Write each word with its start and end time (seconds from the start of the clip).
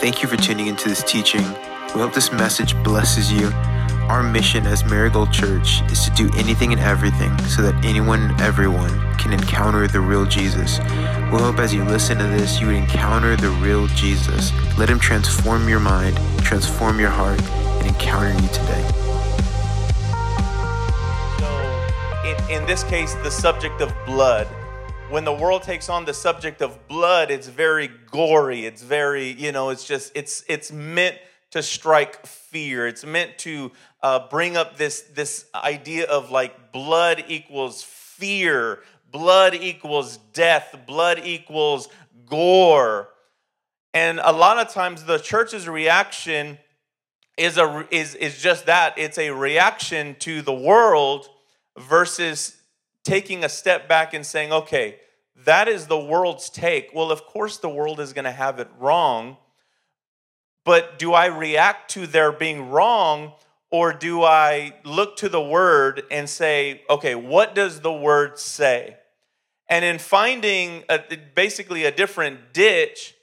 Thank 0.00 0.22
you 0.22 0.28
for 0.28 0.38
tuning 0.38 0.68
into 0.68 0.88
this 0.88 1.02
teaching. 1.02 1.42
We 1.94 2.00
hope 2.00 2.14
this 2.14 2.32
message 2.32 2.74
blesses 2.82 3.30
you. 3.30 3.48
Our 4.08 4.22
mission 4.22 4.66
as 4.66 4.82
Marigold 4.82 5.30
Church 5.30 5.82
is 5.92 6.02
to 6.06 6.10
do 6.12 6.30
anything 6.38 6.72
and 6.72 6.80
everything 6.80 7.36
so 7.40 7.60
that 7.60 7.84
anyone 7.84 8.22
and 8.22 8.40
everyone 8.40 8.88
can 9.16 9.34
encounter 9.34 9.86
the 9.86 10.00
real 10.00 10.24
Jesus. 10.24 10.78
We 10.78 11.38
hope 11.38 11.58
as 11.58 11.74
you 11.74 11.84
listen 11.84 12.16
to 12.16 12.24
this, 12.24 12.58
you 12.62 12.68
would 12.68 12.76
encounter 12.76 13.36
the 13.36 13.50
real 13.50 13.88
Jesus. 13.88 14.52
Let 14.78 14.88
him 14.88 14.98
transform 14.98 15.68
your 15.68 15.80
mind, 15.80 16.16
transform 16.38 16.98
your 16.98 17.10
heart, 17.10 17.42
and 17.42 17.86
encounter 17.88 18.32
you 18.32 18.48
today. 18.48 18.90
So, 21.38 21.90
in, 22.24 22.62
in 22.62 22.66
this 22.66 22.84
case, 22.84 23.12
the 23.16 23.30
subject 23.30 23.82
of 23.82 23.92
blood. 24.06 24.48
When 25.10 25.24
the 25.24 25.32
world 25.32 25.64
takes 25.64 25.88
on 25.88 26.04
the 26.04 26.14
subject 26.14 26.62
of 26.62 26.86
blood, 26.86 27.32
it's 27.32 27.48
very 27.48 27.90
gory. 28.12 28.64
It's 28.64 28.80
very, 28.80 29.32
you 29.32 29.50
know, 29.50 29.70
it's 29.70 29.84
just, 29.84 30.12
it's 30.14 30.44
it's 30.46 30.70
meant 30.70 31.16
to 31.50 31.64
strike 31.64 32.24
fear. 32.24 32.86
It's 32.86 33.04
meant 33.04 33.36
to 33.38 33.72
uh, 34.04 34.28
bring 34.28 34.56
up 34.56 34.76
this 34.76 35.00
this 35.00 35.46
idea 35.52 36.06
of 36.06 36.30
like 36.30 36.70
blood 36.70 37.24
equals 37.26 37.82
fear, 37.82 38.84
blood 39.10 39.56
equals 39.56 40.18
death, 40.32 40.78
blood 40.86 41.20
equals 41.24 41.88
gore. 42.26 43.08
And 43.92 44.20
a 44.22 44.30
lot 44.30 44.58
of 44.64 44.72
times 44.72 45.02
the 45.02 45.18
church's 45.18 45.68
reaction 45.68 46.56
is 47.36 47.58
a 47.58 47.84
is 47.90 48.14
is 48.14 48.40
just 48.40 48.66
that. 48.66 48.96
It's 48.96 49.18
a 49.18 49.30
reaction 49.30 50.14
to 50.20 50.40
the 50.40 50.54
world 50.54 51.28
versus 51.76 52.59
taking 53.04 53.44
a 53.44 53.48
step 53.48 53.88
back 53.88 54.14
and 54.14 54.24
saying, 54.24 54.52
"Okay, 54.52 54.98
that 55.44 55.68
is 55.68 55.86
the 55.86 55.98
world's 55.98 56.50
take." 56.50 56.90
Well, 56.94 57.10
of 57.10 57.24
course 57.24 57.56
the 57.58 57.68
world 57.68 58.00
is 58.00 58.12
going 58.12 58.24
to 58.24 58.32
have 58.32 58.58
it 58.58 58.68
wrong. 58.78 59.36
But 60.64 60.98
do 60.98 61.14
I 61.14 61.26
react 61.26 61.90
to 61.92 62.06
their 62.06 62.32
being 62.32 62.70
wrong 62.70 63.32
or 63.70 63.92
do 63.92 64.22
I 64.22 64.74
look 64.84 65.16
to 65.18 65.28
the 65.28 65.40
word 65.40 66.02
and 66.10 66.28
say, 66.28 66.82
"Okay, 66.90 67.14
what 67.14 67.54
does 67.54 67.80
the 67.80 67.92
word 67.92 68.38
say?" 68.38 68.96
And 69.68 69.84
in 69.84 69.98
finding 69.98 70.84
a, 70.88 71.00
basically 71.34 71.84
a 71.84 71.92
different 71.92 72.52
ditch, 72.52 73.14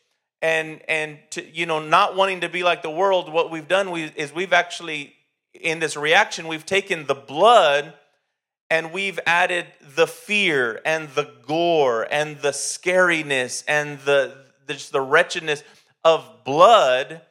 and 0.42 0.82
and 0.88 1.20
to, 1.32 1.46
you 1.46 1.66
know 1.66 1.80
not 1.80 2.16
wanting 2.16 2.42
to 2.42 2.50
be 2.50 2.64
like 2.64 2.82
the 2.82 2.90
world 2.90 3.32
what 3.32 3.52
we've 3.52 3.68
done 3.68 3.92
we, 3.92 4.04
is 4.16 4.34
we've 4.34 4.54
actually 4.54 5.14
in 5.54 5.80
this 5.80 5.98
reaction 5.98 6.48
we've 6.48 6.66
taken 6.66 7.06
the 7.08 7.16
blood 7.16 7.94
and 8.70 8.92
we've 8.92 9.20
added 9.26 9.66
the 9.96 10.08
fear 10.08 10.82
and 10.86 11.10
the 11.10 11.32
gore 11.46 12.08
and 12.12 12.40
the 12.42 12.52
scariness 12.52 13.64
and 13.68 14.00
the 14.00 14.36
just 14.68 14.92
the 14.92 15.02
wretchedness 15.02 15.64
of 16.04 16.26
blood 16.44 17.22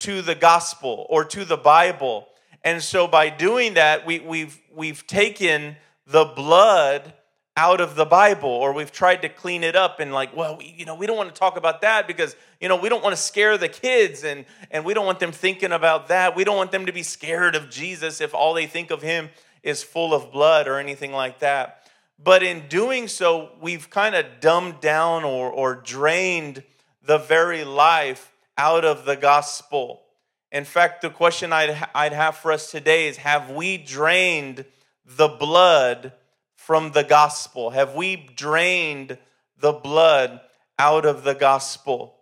to 0.00 0.22
the 0.22 0.34
gospel 0.34 1.06
or 1.08 1.24
to 1.24 1.44
the 1.44 1.56
bible 1.56 2.26
and 2.64 2.82
so 2.82 3.06
by 3.06 3.28
doing 3.28 3.74
that 3.74 4.06
we, 4.06 4.20
we've 4.20 4.60
we've 4.74 5.06
taken 5.06 5.76
the 6.06 6.24
blood 6.24 7.12
out 7.56 7.80
of 7.80 7.96
the 7.96 8.06
Bible, 8.06 8.48
or 8.48 8.72
we've 8.72 8.92
tried 8.92 9.22
to 9.22 9.28
clean 9.28 9.62
it 9.62 9.76
up 9.76 10.00
and 10.00 10.12
like, 10.12 10.34
well, 10.34 10.56
we, 10.56 10.74
you 10.76 10.86
know, 10.86 10.94
we 10.94 11.06
don't 11.06 11.16
want 11.16 11.34
to 11.34 11.38
talk 11.38 11.58
about 11.58 11.82
that 11.82 12.06
because 12.06 12.34
you 12.60 12.68
know 12.68 12.76
we 12.76 12.88
don't 12.88 13.02
want 13.02 13.14
to 13.14 13.20
scare 13.20 13.58
the 13.58 13.68
kids, 13.68 14.24
and 14.24 14.44
and 14.70 14.84
we 14.84 14.94
don't 14.94 15.04
want 15.04 15.20
them 15.20 15.32
thinking 15.32 15.72
about 15.72 16.08
that. 16.08 16.34
We 16.34 16.44
don't 16.44 16.56
want 16.56 16.72
them 16.72 16.86
to 16.86 16.92
be 16.92 17.02
scared 17.02 17.54
of 17.54 17.68
Jesus 17.68 18.20
if 18.20 18.34
all 18.34 18.54
they 18.54 18.66
think 18.66 18.90
of 18.90 19.02
him 19.02 19.28
is 19.62 19.82
full 19.82 20.14
of 20.14 20.32
blood 20.32 20.66
or 20.68 20.78
anything 20.78 21.12
like 21.12 21.38
that. 21.40 21.86
But 22.22 22.42
in 22.42 22.68
doing 22.68 23.08
so, 23.08 23.50
we've 23.60 23.90
kind 23.90 24.14
of 24.14 24.26
dumbed 24.40 24.80
down 24.80 25.24
or 25.24 25.50
or 25.50 25.74
drained 25.74 26.62
the 27.04 27.18
very 27.18 27.64
life 27.64 28.32
out 28.56 28.84
of 28.84 29.04
the 29.04 29.16
gospel. 29.16 30.02
In 30.50 30.64
fact, 30.64 31.00
the 31.00 31.10
question 31.10 31.52
I'd, 31.52 31.88
I'd 31.94 32.12
have 32.12 32.36
for 32.36 32.52
us 32.52 32.70
today 32.70 33.08
is 33.08 33.16
Have 33.18 33.50
we 33.50 33.78
drained 33.78 34.64
the 35.04 35.28
blood 35.28 36.12
from 36.56 36.92
the 36.92 37.02
gospel? 37.02 37.70
Have 37.70 37.94
we 37.94 38.16
drained 38.16 39.18
the 39.58 39.72
blood 39.72 40.40
out 40.78 41.04
of 41.06 41.24
the 41.24 41.34
gospel? 41.34 42.18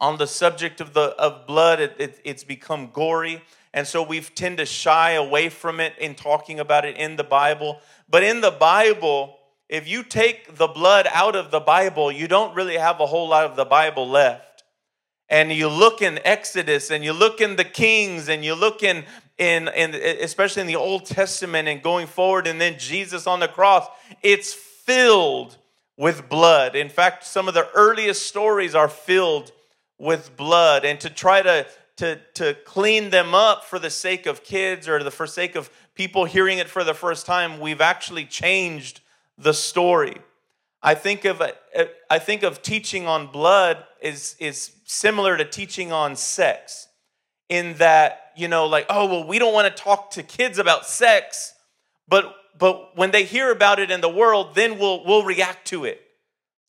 On 0.00 0.16
the 0.16 0.26
subject 0.28 0.80
of, 0.80 0.92
the, 0.92 1.16
of 1.18 1.46
blood, 1.46 1.80
it, 1.80 1.96
it, 1.98 2.20
it's 2.24 2.44
become 2.44 2.90
gory. 2.92 3.42
And 3.74 3.86
so 3.86 4.02
we 4.02 4.20
tend 4.20 4.58
to 4.58 4.66
shy 4.66 5.12
away 5.12 5.48
from 5.48 5.80
it 5.80 5.94
in 5.98 6.14
talking 6.14 6.60
about 6.60 6.84
it 6.84 6.96
in 6.96 7.16
the 7.16 7.24
Bible. 7.24 7.80
But 8.08 8.22
in 8.22 8.40
the 8.40 8.50
Bible, 8.50 9.36
if 9.68 9.86
you 9.86 10.02
take 10.02 10.56
the 10.56 10.68
blood 10.68 11.06
out 11.12 11.36
of 11.36 11.50
the 11.50 11.60
Bible, 11.60 12.10
you 12.10 12.28
don't 12.28 12.54
really 12.54 12.76
have 12.76 13.00
a 13.00 13.06
whole 13.06 13.28
lot 13.28 13.44
of 13.44 13.56
the 13.56 13.64
Bible 13.64 14.08
left 14.08 14.48
and 15.28 15.52
you 15.52 15.68
look 15.68 16.00
in 16.00 16.18
Exodus 16.24 16.90
and 16.90 17.04
you 17.04 17.12
look 17.12 17.40
in 17.40 17.56
the 17.56 17.64
Kings 17.64 18.28
and 18.28 18.44
you 18.44 18.54
look 18.54 18.82
in, 18.82 19.04
in, 19.36 19.68
in 19.68 19.94
especially 19.94 20.62
in 20.62 20.66
the 20.66 20.76
Old 20.76 21.04
Testament 21.04 21.68
and 21.68 21.82
going 21.82 22.06
forward, 22.06 22.46
and 22.46 22.60
then 22.60 22.78
Jesus 22.78 23.26
on 23.26 23.40
the 23.40 23.48
cross, 23.48 23.86
it's 24.22 24.54
filled 24.54 25.56
with 25.96 26.28
blood. 26.28 26.74
In 26.74 26.88
fact, 26.88 27.24
some 27.24 27.48
of 27.48 27.54
the 27.54 27.68
earliest 27.74 28.26
stories 28.26 28.74
are 28.74 28.88
filled 28.88 29.52
with 29.98 30.36
blood. 30.36 30.84
And 30.84 30.98
to 31.00 31.10
try 31.10 31.42
to, 31.42 31.66
to, 31.98 32.20
to 32.34 32.54
clean 32.64 33.10
them 33.10 33.34
up 33.34 33.64
for 33.64 33.78
the 33.78 33.90
sake 33.90 34.26
of 34.26 34.42
kids 34.42 34.88
or 34.88 35.02
the, 35.02 35.10
for 35.10 35.26
sake 35.26 35.56
of 35.56 35.70
people 35.94 36.24
hearing 36.24 36.58
it 36.58 36.68
for 36.68 36.84
the 36.84 36.94
first 36.94 37.26
time, 37.26 37.60
we've 37.60 37.80
actually 37.80 38.24
changed 38.24 39.00
the 39.36 39.52
story. 39.52 40.16
I 40.80 40.94
think 40.94 41.24
of 41.24 41.42
I 42.08 42.18
think 42.20 42.44
of 42.44 42.62
teaching 42.62 43.06
on 43.08 43.26
blood 43.26 43.84
is 44.00 44.36
is 44.38 44.70
similar 44.84 45.36
to 45.36 45.44
teaching 45.44 45.90
on 45.90 46.14
sex 46.14 46.86
in 47.48 47.74
that 47.74 48.30
you 48.36 48.46
know 48.46 48.66
like 48.66 48.86
oh 48.88 49.06
well 49.06 49.26
we 49.26 49.40
don't 49.40 49.52
want 49.52 49.74
to 49.74 49.82
talk 49.82 50.12
to 50.12 50.22
kids 50.22 50.58
about 50.58 50.86
sex 50.86 51.52
but 52.06 52.32
but 52.56 52.96
when 52.96 53.10
they 53.10 53.24
hear 53.24 53.50
about 53.50 53.80
it 53.80 53.90
in 53.90 54.00
the 54.00 54.08
world 54.08 54.54
then 54.54 54.78
we'll 54.78 55.04
we'll 55.04 55.24
react 55.24 55.66
to 55.66 55.84
it 55.84 56.00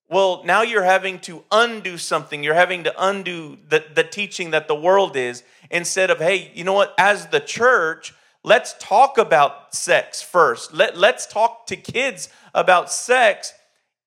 well 0.10 0.42
now 0.44 0.62
you're 0.62 0.84
having 0.84 1.20
to 1.20 1.44
undo 1.52 1.98
something 1.98 2.44
you're 2.44 2.54
having 2.54 2.84
to 2.84 2.94
undo 2.98 3.58
the, 3.68 3.84
the 3.94 4.04
teaching 4.04 4.52
that 4.52 4.68
the 4.68 4.76
world 4.76 5.16
is 5.16 5.44
instead 5.72 6.10
of 6.10 6.20
hey 6.20 6.52
you 6.54 6.64
know 6.64 6.74
what 6.74 6.94
as 6.98 7.28
the 7.28 7.40
church 7.40 8.14
let's 8.44 8.76
talk 8.80 9.18
about 9.18 9.74
sex 9.74 10.22
first 10.22 10.74
Let, 10.74 10.98
let's 10.98 11.26
talk 11.26 11.68
to 11.68 11.76
kids 11.76 12.30
about 12.54 12.92
sex 12.92 13.54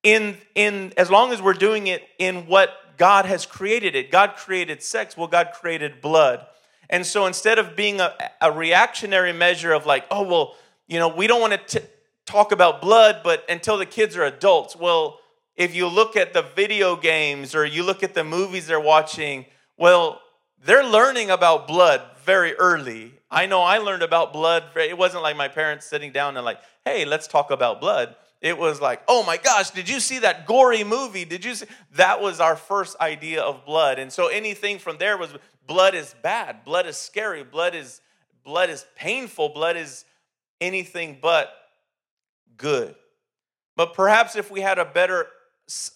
in, 0.03 0.37
in 0.53 0.93
as 0.97 1.09
long 1.09 1.31
as 1.31 1.41
we're 1.41 1.53
doing 1.53 1.87
it 1.87 2.03
in 2.19 2.45
what 2.45 2.69
God 2.97 3.25
has 3.25 3.45
created 3.45 3.95
it. 3.95 4.11
God 4.11 4.35
created 4.35 4.83
sex, 4.83 5.17
well, 5.17 5.27
God 5.27 5.49
created 5.53 6.01
blood. 6.01 6.45
And 6.89 7.05
so 7.05 7.25
instead 7.25 7.57
of 7.57 7.75
being 7.75 8.01
a, 8.01 8.13
a 8.41 8.51
reactionary 8.51 9.33
measure 9.33 9.73
of 9.73 9.85
like, 9.85 10.05
oh, 10.11 10.23
well, 10.23 10.55
you 10.87 10.99
know, 10.99 11.07
we 11.07 11.25
don't 11.25 11.41
want 11.41 11.67
to 11.69 11.83
talk 12.25 12.51
about 12.51 12.81
blood, 12.81 13.21
but 13.23 13.43
until 13.49 13.77
the 13.77 13.85
kids 13.85 14.15
are 14.15 14.23
adults. 14.23 14.75
Well, 14.75 15.19
if 15.55 15.75
you 15.75 15.87
look 15.87 16.15
at 16.15 16.33
the 16.33 16.41
video 16.41 16.95
games 16.95 17.53
or 17.53 17.65
you 17.65 17.83
look 17.83 18.03
at 18.03 18.13
the 18.13 18.23
movies 18.23 18.67
they're 18.67 18.79
watching, 18.79 19.45
well, 19.77 20.21
they're 20.65 20.85
learning 20.85 21.29
about 21.29 21.67
blood 21.67 22.01
very 22.23 22.53
early. 22.55 23.13
I 23.29 23.45
know 23.45 23.61
I 23.61 23.79
learned 23.79 24.03
about 24.03 24.33
blood. 24.33 24.63
It 24.75 24.97
wasn't 24.97 25.23
like 25.23 25.35
my 25.35 25.47
parents 25.47 25.85
sitting 25.85 26.11
down 26.11 26.37
and 26.37 26.45
like, 26.45 26.59
hey, 26.85 27.05
let's 27.05 27.27
talk 27.27 27.51
about 27.51 27.81
blood. 27.81 28.15
It 28.41 28.57
was 28.57 28.81
like, 28.81 29.01
oh 29.07 29.23
my 29.23 29.37
gosh, 29.37 29.71
did 29.71 29.87
you 29.87 29.99
see 29.99 30.19
that 30.19 30.45
gory 30.45 30.83
movie? 30.83 31.23
Did 31.23 31.45
you 31.45 31.55
see? 31.55 31.65
That 31.95 32.21
was 32.21 32.39
our 32.39 32.55
first 32.55 32.99
idea 32.99 33.41
of 33.41 33.65
blood. 33.65 33.99
And 33.99 34.11
so 34.11 34.27
anything 34.27 34.79
from 34.79 34.97
there 34.97 35.17
was 35.17 35.33
blood 35.65 35.95
is 35.95 36.13
bad, 36.21 36.65
blood 36.65 36.85
is 36.85 36.97
scary, 36.97 37.43
blood 37.43 37.73
is 37.73 38.01
blood 38.43 38.69
is 38.69 38.85
painful, 38.95 39.49
blood 39.49 39.77
is 39.77 40.03
anything 40.59 41.17
but 41.21 41.53
good. 42.57 42.95
But 43.75 43.93
perhaps 43.93 44.35
if 44.35 44.51
we 44.51 44.59
had 44.59 44.77
a 44.77 44.85
better 44.85 45.27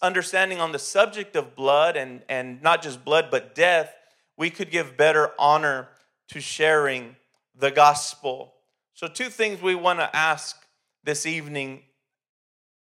understanding 0.00 0.60
on 0.60 0.72
the 0.72 0.78
subject 0.78 1.36
of 1.36 1.54
blood 1.54 1.96
and, 1.96 2.22
and 2.28 2.62
not 2.62 2.82
just 2.82 3.04
blood 3.04 3.28
but 3.30 3.54
death, 3.54 3.94
we 4.36 4.50
could 4.50 4.70
give 4.70 4.96
better 4.96 5.32
honor 5.38 5.88
to 6.28 6.40
sharing 6.40 7.16
the 7.54 7.70
gospel. 7.70 8.54
So, 8.94 9.06
two 9.06 9.28
things 9.28 9.60
we 9.60 9.74
want 9.74 9.98
to 9.98 10.16
ask 10.16 10.56
this 11.04 11.26
evening 11.26 11.82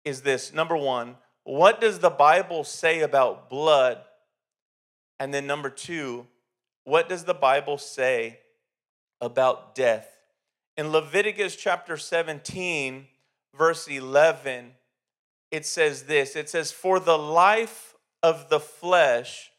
is 0.05 0.21
this 0.21 0.53
number 0.53 0.75
one, 0.75 1.15
what 1.43 1.81
does 1.81 1.99
the 1.99 2.09
Bible 2.09 2.63
say 2.63 3.01
about 3.01 3.49
blood? 3.49 3.99
And 5.19 5.33
then 5.33 5.47
number 5.47 5.69
two, 5.69 6.27
what 6.83 7.09
does 7.09 7.23
the 7.23 7.33
Bible 7.33 7.77
say 7.77 8.39
about 9.19 9.75
death? 9.75 10.07
In 10.77 10.89
Leviticus 10.89 11.55
chapter 11.55 11.97
17, 11.97 13.07
verse 13.57 13.87
11, 13.87 14.71
it 15.51 15.65
says 15.65 16.03
this 16.03 16.35
it 16.35 16.49
says, 16.49 16.71
For 16.71 16.99
the 16.99 17.17
life 17.17 17.95
of 18.23 18.49
the 18.49 18.59
flesh 18.59 19.51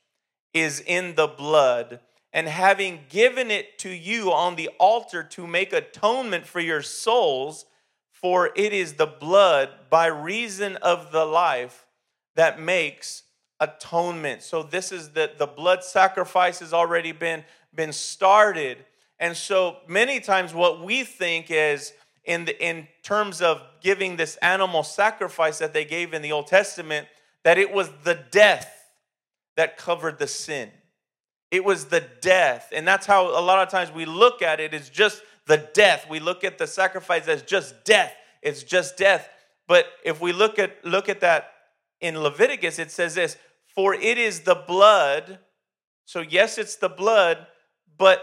is 0.52 0.80
in 0.80 1.14
the 1.14 1.26
blood, 1.26 2.00
and 2.32 2.48
having 2.48 3.00
given 3.08 3.50
it 3.50 3.78
to 3.78 3.90
you 3.90 4.32
on 4.32 4.56
the 4.56 4.70
altar 4.78 5.22
to 5.22 5.46
make 5.46 5.72
atonement 5.72 6.46
for 6.46 6.60
your 6.60 6.82
souls, 6.82 7.66
for 8.10 8.50
it 8.56 8.72
is 8.72 8.94
the 8.94 9.06
blood 9.06 9.70
by 9.90 10.06
reason 10.06 10.76
of 10.76 11.12
the 11.12 11.24
life 11.24 11.86
that 12.34 12.60
makes 12.60 13.24
atonement. 13.60 14.42
So 14.42 14.62
this 14.62 14.92
is 14.92 15.10
the, 15.10 15.30
the 15.36 15.46
blood 15.46 15.82
sacrifice 15.82 16.60
has 16.60 16.72
already 16.72 17.12
been, 17.12 17.44
been 17.74 17.92
started. 17.92 18.78
And 19.18 19.36
so 19.36 19.78
many 19.88 20.20
times 20.20 20.54
what 20.54 20.84
we 20.84 21.04
think 21.04 21.46
is 21.50 21.92
in, 22.28 22.44
the, 22.44 22.64
in 22.64 22.86
terms 23.02 23.40
of 23.40 23.62
giving 23.80 24.16
this 24.16 24.36
animal 24.36 24.82
sacrifice 24.82 25.58
that 25.58 25.72
they 25.72 25.86
gave 25.86 26.12
in 26.12 26.20
the 26.20 26.30
Old 26.30 26.46
Testament, 26.46 27.08
that 27.42 27.56
it 27.56 27.72
was 27.72 27.90
the 28.04 28.22
death 28.30 28.70
that 29.56 29.78
covered 29.78 30.18
the 30.18 30.26
sin. 30.26 30.70
It 31.50 31.64
was 31.64 31.86
the 31.86 32.04
death. 32.20 32.68
And 32.74 32.86
that's 32.86 33.06
how 33.06 33.26
a 33.28 33.40
lot 33.40 33.66
of 33.66 33.70
times 33.70 33.90
we 33.90 34.04
look 34.04 34.42
at 34.42 34.60
it 34.60 34.74
is 34.74 34.90
just 34.90 35.22
the 35.46 35.68
death. 35.72 36.06
We 36.08 36.20
look 36.20 36.44
at 36.44 36.58
the 36.58 36.66
sacrifice 36.66 37.26
as 37.26 37.42
just 37.42 37.84
death. 37.86 38.12
It's 38.42 38.62
just 38.62 38.98
death. 38.98 39.26
But 39.66 39.86
if 40.04 40.20
we 40.20 40.32
look 40.32 40.58
at 40.58 40.84
look 40.84 41.08
at 41.08 41.20
that 41.20 41.50
in 42.00 42.20
Leviticus, 42.20 42.78
it 42.78 42.90
says 42.90 43.14
this, 43.14 43.38
for 43.74 43.94
it 43.94 44.18
is 44.18 44.40
the 44.40 44.54
blood. 44.54 45.38
So 46.04 46.20
yes, 46.20 46.58
it's 46.58 46.76
the 46.76 46.90
blood, 46.90 47.46
but 47.96 48.22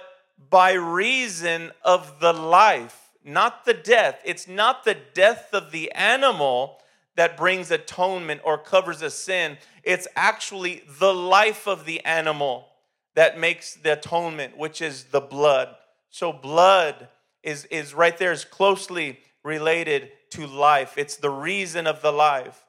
by 0.50 0.74
reason 0.74 1.72
of 1.84 2.20
the 2.20 2.34
life, 2.34 3.05
not 3.26 3.66
the 3.66 3.74
death. 3.74 4.22
It's 4.24 4.48
not 4.48 4.86
the 4.86 4.98
death 5.14 5.50
of 5.54 5.72
the 5.72 5.92
animal 5.92 6.80
that 7.16 7.38
brings 7.38 7.72
atonement 7.72 8.42
or 8.44 8.58
covers 8.58 9.02
a 9.02 9.10
sin. 9.10 9.58
It's 9.84 10.08
actually 10.16 10.84
the 11.00 11.14
life 11.14 11.68
of 11.68 11.86
the 11.86 12.04
animal 12.06 12.68
that 13.16 13.40
makes 13.40 13.76
the 13.76 13.94
atonement, 13.94 14.58
which 14.58 14.82
is 14.82 15.06
the 15.06 15.22
blood. 15.22 15.70
So 16.10 16.32
blood 16.32 17.08
is, 17.44 17.66
is 17.66 17.94
right 17.94 18.18
there, 18.18 18.32
is 18.32 18.46
closely 18.46 19.20
related 19.44 20.12
to 20.32 20.48
life. 20.48 20.98
It's 20.98 21.18
the 21.18 21.30
reason 21.30 21.88
of 21.88 22.02
the 22.02 22.12
life. 22.12 22.66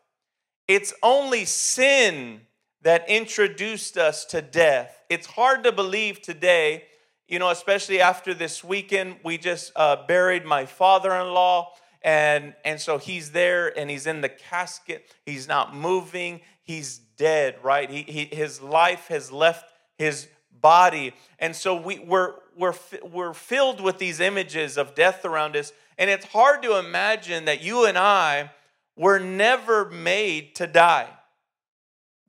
It's 0.68 0.92
only 1.02 1.44
sin 1.44 2.42
that 2.82 3.08
introduced 3.08 3.96
us 3.96 4.24
to 4.26 4.40
death. 4.40 5.02
It's 5.08 5.26
hard 5.26 5.64
to 5.64 5.72
believe 5.72 6.22
today, 6.22 6.84
you 7.28 7.38
know, 7.38 7.50
especially 7.50 8.00
after 8.00 8.34
this 8.34 8.62
weekend. 8.62 9.16
We 9.24 9.38
just 9.38 9.72
uh, 9.76 10.06
buried 10.06 10.44
my 10.44 10.66
father 10.66 11.12
in 11.14 11.28
law, 11.28 11.72
and, 12.02 12.54
and 12.64 12.80
so 12.80 12.98
he's 12.98 13.32
there 13.32 13.76
and 13.76 13.90
he's 13.90 14.06
in 14.06 14.20
the 14.20 14.28
casket. 14.28 15.12
He's 15.24 15.48
not 15.48 15.74
moving, 15.74 16.40
he's 16.62 16.98
dead, 17.16 17.56
right? 17.62 17.90
He, 17.90 18.02
he, 18.02 18.24
his 18.26 18.60
life 18.60 19.08
has 19.08 19.32
left 19.32 19.72
his 19.98 20.28
body. 20.60 21.14
And 21.38 21.54
so 21.54 21.80
we, 21.80 21.98
we're, 21.98 22.34
we're, 22.56 22.74
we're 23.02 23.34
filled 23.34 23.80
with 23.80 23.98
these 23.98 24.20
images 24.20 24.76
of 24.76 24.94
death 24.94 25.24
around 25.24 25.56
us. 25.56 25.72
And 25.98 26.10
it's 26.10 26.26
hard 26.26 26.62
to 26.62 26.78
imagine 26.78 27.46
that 27.46 27.62
you 27.62 27.86
and 27.86 27.98
I 27.98 28.50
were 28.96 29.18
never 29.18 29.90
made 29.90 30.54
to 30.56 30.66
die. 30.66 31.08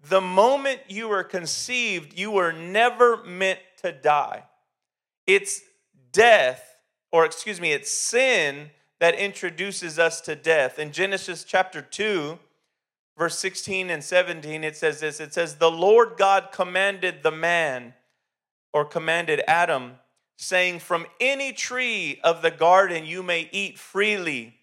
The 0.09 0.21
moment 0.21 0.79
you 0.87 1.09
were 1.09 1.23
conceived, 1.23 2.17
you 2.17 2.31
were 2.31 2.53
never 2.53 3.23
meant 3.23 3.59
to 3.81 3.91
die. 3.91 4.43
It's 5.27 5.61
death, 6.13 6.77
or 7.11 7.25
excuse 7.25 7.59
me, 7.59 7.73
it's 7.73 7.91
sin 7.91 8.71
that 8.99 9.13
introduces 9.15 9.99
us 9.99 10.21
to 10.21 10.35
death. 10.35 10.79
In 10.79 10.91
Genesis 10.91 11.43
chapter 11.43 11.81
2, 11.81 12.39
verse 13.17 13.37
16 13.37 13.89
and 13.89 14.03
17, 14.03 14.63
it 14.63 14.77
says 14.77 15.01
this 15.01 15.19
it 15.19 15.33
says, 15.33 15.55
The 15.55 15.69
Lord 15.69 16.13
God 16.17 16.49
commanded 16.51 17.21
the 17.21 17.31
man, 17.31 17.93
or 18.73 18.85
commanded 18.85 19.41
Adam, 19.47 19.95
saying, 20.37 20.79
From 20.79 21.05
any 21.19 21.51
tree 21.51 22.19
of 22.23 22.41
the 22.41 22.51
garden 22.51 23.05
you 23.05 23.21
may 23.21 23.49
eat 23.51 23.77
freely. 23.77 24.53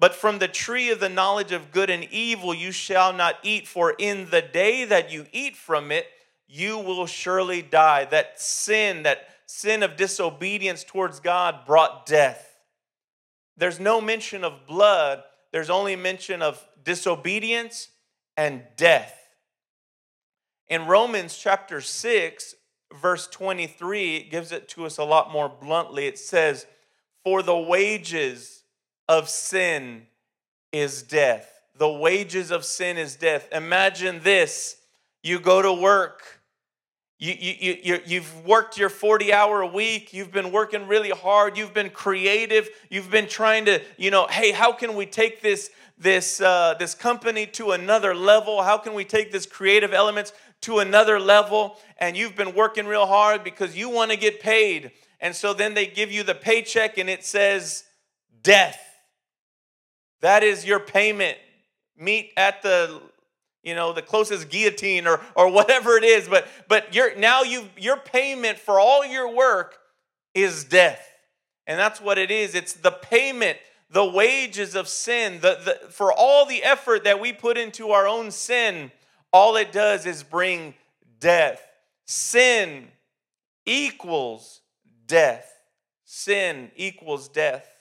But 0.00 0.16
from 0.16 0.40
the 0.40 0.48
tree 0.48 0.90
of 0.90 0.98
the 0.98 1.08
knowledge 1.08 1.52
of 1.52 1.70
good 1.70 1.88
and 1.88 2.02
evil 2.10 2.52
you 2.52 2.72
shall 2.72 3.12
not 3.12 3.36
eat, 3.44 3.68
for 3.68 3.94
in 3.96 4.30
the 4.30 4.42
day 4.42 4.84
that 4.84 5.12
you 5.12 5.26
eat 5.30 5.56
from 5.56 5.92
it, 5.92 6.06
you 6.48 6.76
will 6.76 7.06
surely 7.06 7.62
die. 7.62 8.04
That 8.06 8.40
sin, 8.40 9.04
that 9.04 9.28
sin 9.54 9.82
of 9.82 9.96
disobedience 9.96 10.82
towards 10.82 11.20
God 11.20 11.66
brought 11.66 12.06
death. 12.06 12.56
There's 13.58 13.78
no 13.78 14.00
mention 14.00 14.44
of 14.44 14.66
blood, 14.66 15.22
there's 15.52 15.68
only 15.68 15.94
mention 15.94 16.40
of 16.40 16.66
disobedience 16.82 17.88
and 18.34 18.62
death. 18.78 19.14
In 20.68 20.86
Romans 20.86 21.36
chapter 21.36 21.82
6, 21.82 22.54
verse 22.98 23.26
23, 23.26 24.16
it 24.16 24.30
gives 24.30 24.52
it 24.52 24.68
to 24.70 24.86
us 24.86 24.96
a 24.96 25.04
lot 25.04 25.30
more 25.30 25.50
bluntly. 25.50 26.06
It 26.06 26.18
says, 26.18 26.66
For 27.22 27.42
the 27.42 27.56
wages 27.56 28.62
of 29.06 29.28
sin 29.28 30.06
is 30.72 31.02
death. 31.02 31.46
The 31.76 31.92
wages 31.92 32.50
of 32.50 32.64
sin 32.64 32.96
is 32.96 33.16
death. 33.16 33.48
Imagine 33.52 34.20
this 34.22 34.78
you 35.22 35.38
go 35.38 35.60
to 35.60 35.74
work. 35.74 36.41
You, 37.22 37.36
you, 37.38 37.76
you, 37.84 38.00
you've 38.04 38.44
worked 38.44 38.76
your 38.76 38.88
40 38.88 39.32
hour 39.32 39.60
a 39.60 39.66
week. 39.68 40.12
You've 40.12 40.32
been 40.32 40.50
working 40.50 40.88
really 40.88 41.10
hard. 41.10 41.56
You've 41.56 41.72
been 41.72 41.90
creative. 41.90 42.68
You've 42.90 43.12
been 43.12 43.28
trying 43.28 43.64
to, 43.66 43.80
you 43.96 44.10
know, 44.10 44.26
hey, 44.26 44.50
how 44.50 44.72
can 44.72 44.96
we 44.96 45.06
take 45.06 45.40
this, 45.40 45.70
this, 45.96 46.40
uh, 46.40 46.74
this 46.80 46.96
company 46.96 47.46
to 47.46 47.70
another 47.70 48.12
level? 48.12 48.64
How 48.64 48.76
can 48.76 48.92
we 48.94 49.04
take 49.04 49.30
this 49.30 49.46
creative 49.46 49.94
elements 49.94 50.32
to 50.62 50.80
another 50.80 51.20
level 51.20 51.76
and 51.98 52.16
you've 52.16 52.34
been 52.34 52.56
working 52.56 52.86
real 52.86 53.06
hard 53.06 53.44
because 53.44 53.76
you 53.76 53.88
want 53.88 54.10
to 54.10 54.16
get 54.16 54.40
paid. 54.40 54.90
And 55.20 55.36
so 55.36 55.54
then 55.54 55.74
they 55.74 55.86
give 55.86 56.10
you 56.10 56.24
the 56.24 56.34
paycheck 56.34 56.98
and 56.98 57.08
it 57.08 57.24
says 57.24 57.84
death. 58.42 58.80
That 60.22 60.42
is 60.42 60.64
your 60.64 60.80
payment. 60.80 61.38
Meet 61.96 62.32
at 62.36 62.62
the 62.62 63.00
you 63.62 63.74
know 63.74 63.92
the 63.92 64.02
closest 64.02 64.48
guillotine 64.48 65.06
or 65.06 65.20
or 65.34 65.50
whatever 65.50 65.96
it 65.96 66.04
is 66.04 66.28
but 66.28 66.46
but 66.68 66.94
now 67.18 67.42
you 67.42 67.68
your 67.76 67.96
payment 67.96 68.58
for 68.58 68.78
all 68.78 69.04
your 69.04 69.32
work 69.34 69.78
is 70.34 70.64
death 70.64 71.06
and 71.66 71.78
that's 71.78 72.00
what 72.00 72.18
it 72.18 72.30
is 72.30 72.54
it's 72.54 72.74
the 72.74 72.90
payment 72.90 73.58
the 73.90 74.04
wages 74.04 74.74
of 74.74 74.88
sin 74.88 75.40
the, 75.40 75.58
the 75.64 75.90
for 75.90 76.12
all 76.12 76.46
the 76.46 76.62
effort 76.64 77.04
that 77.04 77.20
we 77.20 77.32
put 77.32 77.58
into 77.58 77.90
our 77.90 78.06
own 78.06 78.30
sin 78.30 78.90
all 79.32 79.56
it 79.56 79.72
does 79.72 80.04
is 80.04 80.22
bring 80.22 80.74
death. 81.18 81.62
Sin 82.04 82.88
equals 83.64 84.60
death. 85.06 85.48
Sin 86.04 86.70
equals 86.76 87.28
death. 87.28 87.71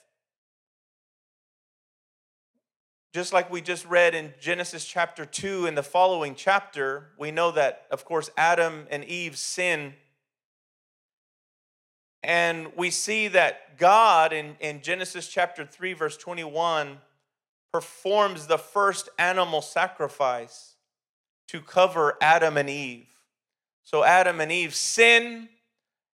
Just 3.14 3.34
like 3.34 3.52
we 3.52 3.60
just 3.60 3.86
read 3.88 4.16
in 4.16 4.34
Genesis 4.40 4.86
chapter 4.86 5.26
2 5.26 5.66
in 5.66 5.76
the 5.76 5.84
following 5.84 6.34
chapter, 6.34 7.10
we 7.18 7.30
know 7.30 7.52
that, 7.52 7.86
of 7.92 8.06
course, 8.06 8.30
Adam 8.38 8.88
and 8.90 9.04
Eve 9.04 9.38
sin. 9.38 9.94
And 12.24 12.70
we 12.78 12.90
see 12.90 13.28
that 13.28 13.78
God 13.78 14.32
in, 14.32 14.56
in 14.62 14.82
Genesis 14.82 15.28
chapter 15.28 15.66
3, 15.66 15.92
verse 15.92 16.16
21, 16.16 17.00
performs 17.74 18.48
the 18.48 18.58
first 18.58 19.10
animal 19.20 19.62
sacrifice 19.62 20.76
to 21.50 21.60
cover 21.60 22.16
Adam 22.22 22.56
and 22.56 22.70
Eve. 22.70 23.08
So 23.84 24.06
Adam 24.06 24.40
and 24.40 24.54
Eve 24.54 24.74
sin, 24.74 25.50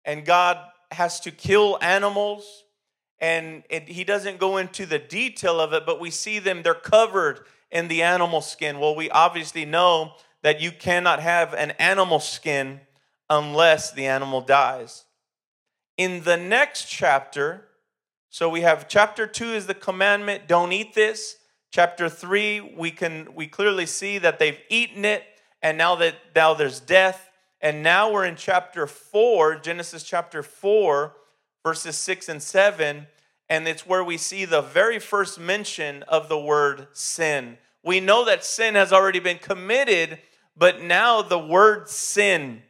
and 0.03 0.25
God 0.25 0.59
has 0.93 1.21
to 1.21 1.31
kill 1.31 1.79
animals. 1.83 2.65
And 3.19 3.63
it, 3.71 3.89
he 3.89 4.05
doesn't 4.05 4.39
go 4.39 4.57
into 4.59 4.85
the 4.87 4.99
detail 4.99 5.61
of 5.61 5.73
it, 5.73 5.87
but 5.87 6.01
we 6.01 6.11
see 6.11 6.39
them, 6.39 6.63
they're 6.63 6.75
covered 6.75 7.41
in 7.71 7.89
the 7.89 8.03
animal 8.03 8.41
skin. 8.41 8.79
Well, 8.79 8.95
we 8.95 9.11
obviously 9.11 9.65
know 9.65 10.13
that 10.43 10.61
you 10.61 10.71
cannot 10.71 11.21
have 11.21 11.55
an 11.55 11.73
animal 11.73 12.21
skin 12.21 12.81
unless 13.29 13.93
the 13.93 14.07
animal 14.07 14.41
dies. 14.41 15.05
In 15.97 16.25
the 16.25 16.37
next 16.37 16.89
chapter, 16.89 17.69
so 18.29 18.49
we 18.49 18.61
have 18.61 18.87
chapter 18.87 19.27
2 19.27 19.55
is 19.55 19.67
the 19.67 19.75
commandment, 19.75 20.47
don't 20.47 20.73
eat 20.73 20.95
this. 20.95 21.37
Chapter 21.73 22.09
3, 22.09 22.75
we 22.77 22.91
can 22.91 23.35
we 23.35 23.47
clearly 23.47 23.87
see 23.87 24.19
that 24.19 24.39
they've 24.39 24.61
eaten 24.69 25.05
it 25.05 25.25
and 25.63 25.77
now 25.77 25.97
that 25.97 26.17
now 26.35 26.55
there's 26.55 26.81
death 26.81 27.31
and 27.61 27.83
now 27.83 28.13
we're 28.13 28.27
in 28.27 28.37
chapter 28.37 28.87
4, 28.87 29.57
Genesis 29.57 30.03
chapter 30.03 30.43
4, 30.43 31.15
verses 31.67 31.97
6 31.97 32.29
and 32.29 32.41
7, 32.41 33.09
and 33.49 33.67
it's 33.67 33.85
where 33.85 34.05
we 34.05 34.17
see 34.17 34.45
the 34.45 34.63
very 34.63 35.01
first 35.01 35.41
mention 35.41 36.05
of 36.05 36.29
the 36.29 36.39
word 36.39 36.87
sin. 36.93 37.59
We 37.83 37.99
know 37.99 38.25
that 38.27 38.45
sin 38.45 38.77
has 38.77 38.93
already 38.93 39.19
been 39.19 39.39
committed, 39.39 40.21
but 40.57 40.81
now 40.81 41.23
the 41.23 41.41
word 41.41 41.89
sin 41.89 42.63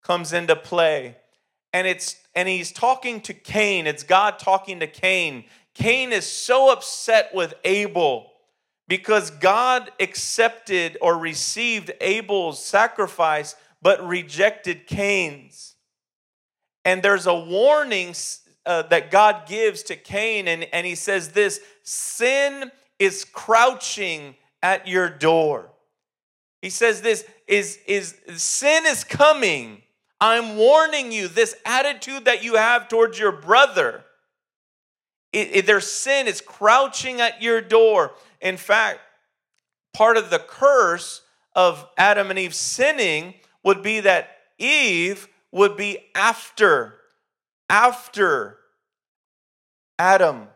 comes 0.00 0.32
into 0.32 0.54
play. 0.54 1.16
And 1.72 1.88
it's 1.88 2.14
and 2.36 2.48
he's 2.48 2.70
talking 2.70 3.20
to 3.22 3.34
Cain. 3.34 3.88
It's 3.88 4.04
God 4.04 4.38
talking 4.38 4.78
to 4.78 4.86
Cain. 4.86 5.46
Cain 5.74 6.12
is 6.12 6.24
so 6.24 6.72
upset 6.72 7.34
with 7.34 7.52
Abel 7.64 8.30
because 8.86 9.32
God 9.32 9.90
accepted 9.98 10.98
or 11.00 11.18
received 11.18 11.90
Abel's 12.00 12.64
sacrifice 12.64 13.56
but 13.82 14.06
rejected 14.06 14.86
Cain's. 14.86 15.75
And 16.86 17.02
there's 17.02 17.26
a 17.26 17.34
warning 17.34 18.14
uh, 18.64 18.82
that 18.82 19.10
God 19.10 19.48
gives 19.48 19.82
to 19.82 19.96
Cain, 19.96 20.46
and, 20.46 20.68
and 20.72 20.86
he 20.86 20.94
says 20.94 21.30
this 21.30 21.60
sin 21.82 22.70
is 23.00 23.24
crouching 23.24 24.36
at 24.62 24.86
your 24.86 25.10
door. 25.10 25.68
He 26.62 26.70
says 26.70 27.02
this 27.02 27.26
is, 27.48 27.80
is 27.88 28.14
sin 28.36 28.84
is 28.86 29.02
coming. 29.02 29.82
I'm 30.20 30.56
warning 30.56 31.10
you, 31.10 31.26
this 31.26 31.56
attitude 31.66 32.24
that 32.26 32.44
you 32.44 32.54
have 32.54 32.88
towards 32.88 33.18
your 33.18 33.32
brother, 33.32 34.04
it, 35.32 35.56
it, 35.56 35.66
their 35.66 35.80
sin 35.80 36.28
is 36.28 36.40
crouching 36.40 37.20
at 37.20 37.42
your 37.42 37.60
door. 37.60 38.12
In 38.40 38.56
fact, 38.56 39.00
part 39.92 40.16
of 40.16 40.30
the 40.30 40.38
curse 40.38 41.22
of 41.52 41.84
Adam 41.98 42.30
and 42.30 42.38
Eve 42.38 42.54
sinning 42.54 43.34
would 43.64 43.82
be 43.82 43.98
that 44.00 44.30
Eve 44.56 45.28
would 45.52 45.76
be 45.76 45.98
after, 46.14 46.94
after 47.70 48.58
Adam. 49.98 50.48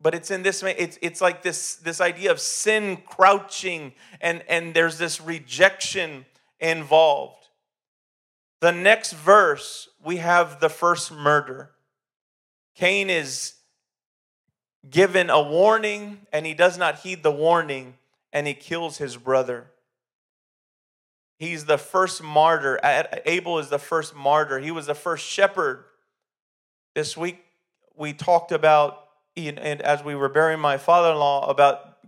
But 0.00 0.14
it's 0.14 0.30
in 0.30 0.42
this 0.42 0.62
it's, 0.62 0.98
it's 1.02 1.20
like 1.20 1.42
this, 1.42 1.76
this 1.76 2.00
idea 2.00 2.30
of 2.30 2.40
sin 2.40 2.98
crouching, 3.04 3.92
and, 4.20 4.44
and 4.48 4.72
there's 4.72 4.98
this 4.98 5.20
rejection 5.20 6.24
involved. 6.60 7.48
The 8.60 8.72
next 8.72 9.12
verse, 9.12 9.88
we 10.02 10.16
have 10.16 10.60
the 10.60 10.68
first 10.68 11.12
murder. 11.12 11.70
Cain 12.74 13.10
is 13.10 13.54
given 14.88 15.30
a 15.30 15.42
warning, 15.42 16.26
and 16.32 16.46
he 16.46 16.54
does 16.54 16.78
not 16.78 17.00
heed 17.00 17.22
the 17.22 17.30
warning, 17.30 17.94
and 18.32 18.46
he 18.46 18.54
kills 18.54 18.98
his 18.98 19.16
brother. 19.16 19.70
He's 21.38 21.66
the 21.66 21.78
first 21.78 22.22
martyr. 22.22 22.80
Abel 23.24 23.58
is 23.58 23.68
the 23.68 23.78
first 23.78 24.14
martyr. 24.14 24.58
He 24.58 24.70
was 24.70 24.86
the 24.86 24.94
first 24.94 25.24
shepherd. 25.24 25.84
This 26.94 27.16
week 27.16 27.38
we 27.96 28.12
talked 28.12 28.50
about, 28.50 29.04
and 29.36 29.58
as 29.58 30.02
we 30.02 30.16
were 30.16 30.28
burying 30.28 30.60
my 30.60 30.78
father 30.78 31.12
in 31.12 31.18
law, 31.18 31.48
about 31.48 31.98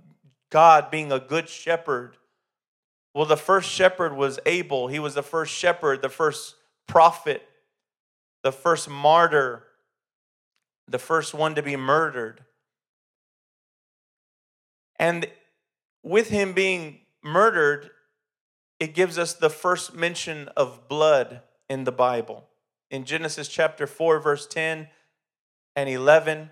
God 0.50 0.90
being 0.90 1.12
a 1.12 1.20
good 1.20 1.48
shepherd. 1.48 2.16
Well, 3.14 3.26
the 3.26 3.36
first 3.36 3.70
shepherd 3.70 4.16
was 4.16 4.40
Abel. 4.46 4.88
He 4.88 4.98
was 4.98 5.14
the 5.14 5.22
first 5.22 5.52
shepherd, 5.52 6.02
the 6.02 6.08
first 6.08 6.56
prophet, 6.88 7.46
the 8.42 8.52
first 8.52 8.88
martyr, 8.88 9.64
the 10.88 10.98
first 10.98 11.34
one 11.34 11.54
to 11.54 11.62
be 11.62 11.76
murdered. 11.76 12.44
And 14.96 15.28
with 16.02 16.30
him 16.30 16.52
being 16.52 17.00
murdered, 17.22 17.90
it 18.80 18.94
gives 18.94 19.18
us 19.18 19.34
the 19.34 19.50
first 19.50 19.94
mention 19.94 20.48
of 20.56 20.88
blood 20.88 21.42
in 21.68 21.84
the 21.84 21.92
Bible. 21.92 22.46
In 22.90 23.04
Genesis 23.04 23.46
chapter 23.46 23.86
4, 23.86 24.18
verse 24.18 24.46
10 24.46 24.88
and 25.76 25.88
11, 25.88 26.48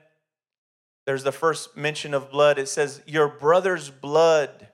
there's 1.06 1.24
the 1.24 1.32
first 1.32 1.74
mention 1.74 2.12
of 2.12 2.30
blood. 2.30 2.58
It 2.58 2.68
says, 2.68 3.00
Your 3.06 3.28
brother's 3.28 3.88
blood 3.88 4.68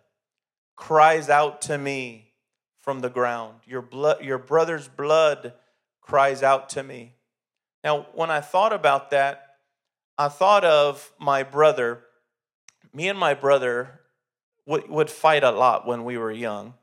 cries 0.74 1.30
out 1.30 1.62
to 1.62 1.78
me 1.78 2.32
from 2.80 3.00
the 3.00 3.08
ground. 3.08 3.60
Your, 3.66 3.82
blood, 3.82 4.22
your 4.22 4.38
brother's 4.38 4.88
blood 4.88 5.54
cries 6.02 6.42
out 6.42 6.68
to 6.70 6.82
me. 6.82 7.14
Now, 7.84 8.08
when 8.14 8.32
I 8.32 8.40
thought 8.40 8.72
about 8.72 9.10
that, 9.10 9.58
I 10.18 10.26
thought 10.26 10.64
of 10.64 11.12
my 11.20 11.44
brother. 11.44 12.00
Me 12.92 13.08
and 13.08 13.18
my 13.18 13.32
brother 13.32 14.00
would, 14.66 14.90
would 14.90 15.10
fight 15.10 15.44
a 15.44 15.52
lot 15.52 15.86
when 15.86 16.04
we 16.04 16.18
were 16.18 16.32
young 16.32 16.74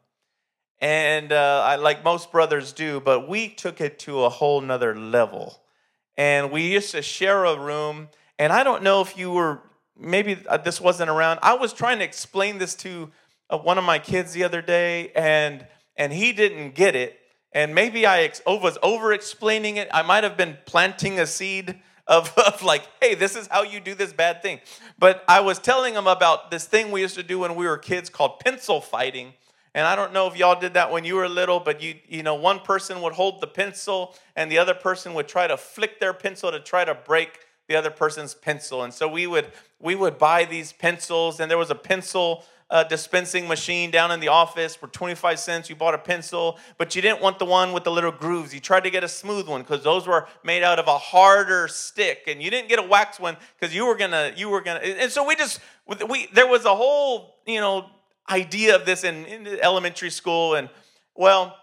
and 0.82 1.32
uh, 1.32 1.64
I, 1.64 1.76
like 1.76 2.04
most 2.04 2.32
brothers 2.32 2.74
do, 2.74 3.00
but 3.00 3.30
we 3.30 3.50
took 3.50 3.80
it 3.80 4.00
to 4.00 4.24
a 4.24 4.30
whole 4.30 4.60
nother 4.62 4.96
level. 4.96 5.62
And 6.18 6.52
we 6.52 6.74
used 6.74 6.92
to 6.92 7.04
share 7.04 7.46
a 7.46 7.58
room, 7.58 8.10
and 8.40 8.52
I 8.52 8.64
don't 8.64 8.84
know 8.84 9.02
if 9.02 9.18
you 9.18 9.32
were, 9.32 9.62
maybe 9.98 10.38
uh, 10.50 10.58
this 10.58 10.82
wasn't 10.82 11.10
around. 11.10 11.40
I 11.44 11.54
was 11.54 11.72
trying 11.72 12.00
to 12.00 12.04
explain 12.04 12.58
this 12.58 12.76
to 12.78 13.12
uh, 13.50 13.60
one 13.60 13.78
of 13.78 13.84
my 13.84 14.00
kids 14.00 14.34
the 14.34 14.44
other 14.44 14.62
day, 14.62 15.12
and 15.16 15.66
and 15.96 16.12
he 16.12 16.34
didn't 16.34 16.74
get 16.74 16.96
it. 16.96 17.20
And 17.54 17.76
maybe 17.76 18.06
I 18.06 18.22
ex- 18.24 18.42
was 18.46 18.78
over 18.82 19.14
explaining 19.14 19.76
it. 19.76 19.90
I 19.94 20.02
might 20.02 20.24
have 20.24 20.38
been 20.38 20.58
planting 20.66 21.20
a 21.20 21.28
seed 21.28 21.80
of, 22.08 22.34
of 22.38 22.64
like, 22.64 22.88
hey, 23.02 23.14
this 23.14 23.36
is 23.36 23.48
how 23.48 23.64
you 23.64 23.80
do 23.80 23.94
this 23.94 24.14
bad 24.14 24.42
thing. 24.42 24.62
But 24.98 25.24
I 25.28 25.42
was 25.42 25.60
telling 25.60 25.94
him 25.94 26.08
about 26.08 26.50
this 26.50 26.66
thing 26.66 26.92
we 26.92 27.02
used 27.02 27.16
to 27.16 27.24
do 27.24 27.40
when 27.40 27.56
we 27.56 27.68
were 27.68 27.78
kids 27.78 28.10
called 28.10 28.40
pencil 28.40 28.80
fighting 28.80 29.34
and 29.74 29.88
I 29.88 29.96
don't 29.96 30.12
know 30.14 30.28
if 30.28 30.38
y'all 30.38 30.60
did 30.60 30.74
that 30.74 30.92
when 30.92 31.06
you 31.06 31.16
were 31.16 31.30
little, 31.30 31.60
but 31.60 31.82
you 31.82 31.96
you 32.08 32.24
know 32.24 32.36
one 32.36 32.60
person 32.60 33.02
would 33.02 33.14
hold 33.14 33.42
the 33.42 33.48
pencil 33.48 34.16
and 34.36 34.52
the 34.52 34.58
other 34.58 34.74
person 34.74 35.14
would 35.14 35.28
try 35.28 35.48
to 35.48 35.58
flick 35.58 36.00
their 36.00 36.14
pencil 36.14 36.52
to 36.52 36.60
try 36.60 36.84
to 36.86 36.94
break 36.94 37.40
the 37.68 37.76
other 37.76 37.90
person's 37.90 38.34
pencil. 38.34 38.84
And 38.84 38.94
so 38.94 39.08
we 39.08 39.28
would 39.28 39.48
we 39.80 39.96
would 39.96 40.18
buy 40.18 40.46
these 40.46 40.74
pencils 40.74 41.40
and 41.40 41.50
there 41.50 41.58
was 41.58 41.70
a 41.70 41.76
pencil 41.76 42.44
uh, 42.72 42.86
dispensing 42.86 43.48
machine 43.48 43.92
down 43.92 44.12
in 44.12 44.22
the 44.22 44.30
office 44.30 44.76
for 44.76 44.88
25 44.88 45.38
cents. 45.40 45.70
You 45.70 45.76
bought 45.76 45.94
a 45.94 45.98
pencil, 45.98 46.58
but 46.78 46.96
you 46.96 47.02
didn't 47.02 47.22
want 47.22 47.38
the 47.38 47.46
one 47.46 47.74
with 47.74 47.84
the 47.84 47.92
little 47.92 48.14
grooves. 48.14 48.54
You 48.54 48.62
tried 48.62 48.86
to 48.86 48.90
get 48.90 49.04
a 49.04 49.10
smooth 49.10 49.48
one 49.48 49.62
because 49.62 49.84
those 49.84 50.08
were 50.08 50.28
made 50.44 50.64
out 50.64 50.80
of 50.80 50.88
a 50.88 50.98
harder 50.98 51.68
stick, 51.68 52.24
and 52.28 52.42
you 52.42 52.50
didn't 52.50 52.70
get 52.70 52.80
a 52.80 52.84
wax 52.84 53.20
one 53.20 53.36
because 53.60 53.76
you 53.76 53.86
were 53.86 53.96
gonna 53.96 54.32
you 54.38 54.48
were 54.48 54.62
gonna. 54.62 54.80
And 54.80 55.12
so 55.12 55.26
we 55.28 55.36
just 55.36 55.60
we 56.10 56.28
there 56.34 56.48
was 56.48 56.64
a 56.64 56.74
whole 56.74 57.36
you 57.46 57.60
know 57.60 57.90
idea 58.30 58.76
of 58.76 58.86
this 58.86 59.04
in, 59.04 59.26
in 59.26 59.48
elementary 59.62 60.10
school. 60.10 60.56
And 60.56 60.70
well, 61.16 61.58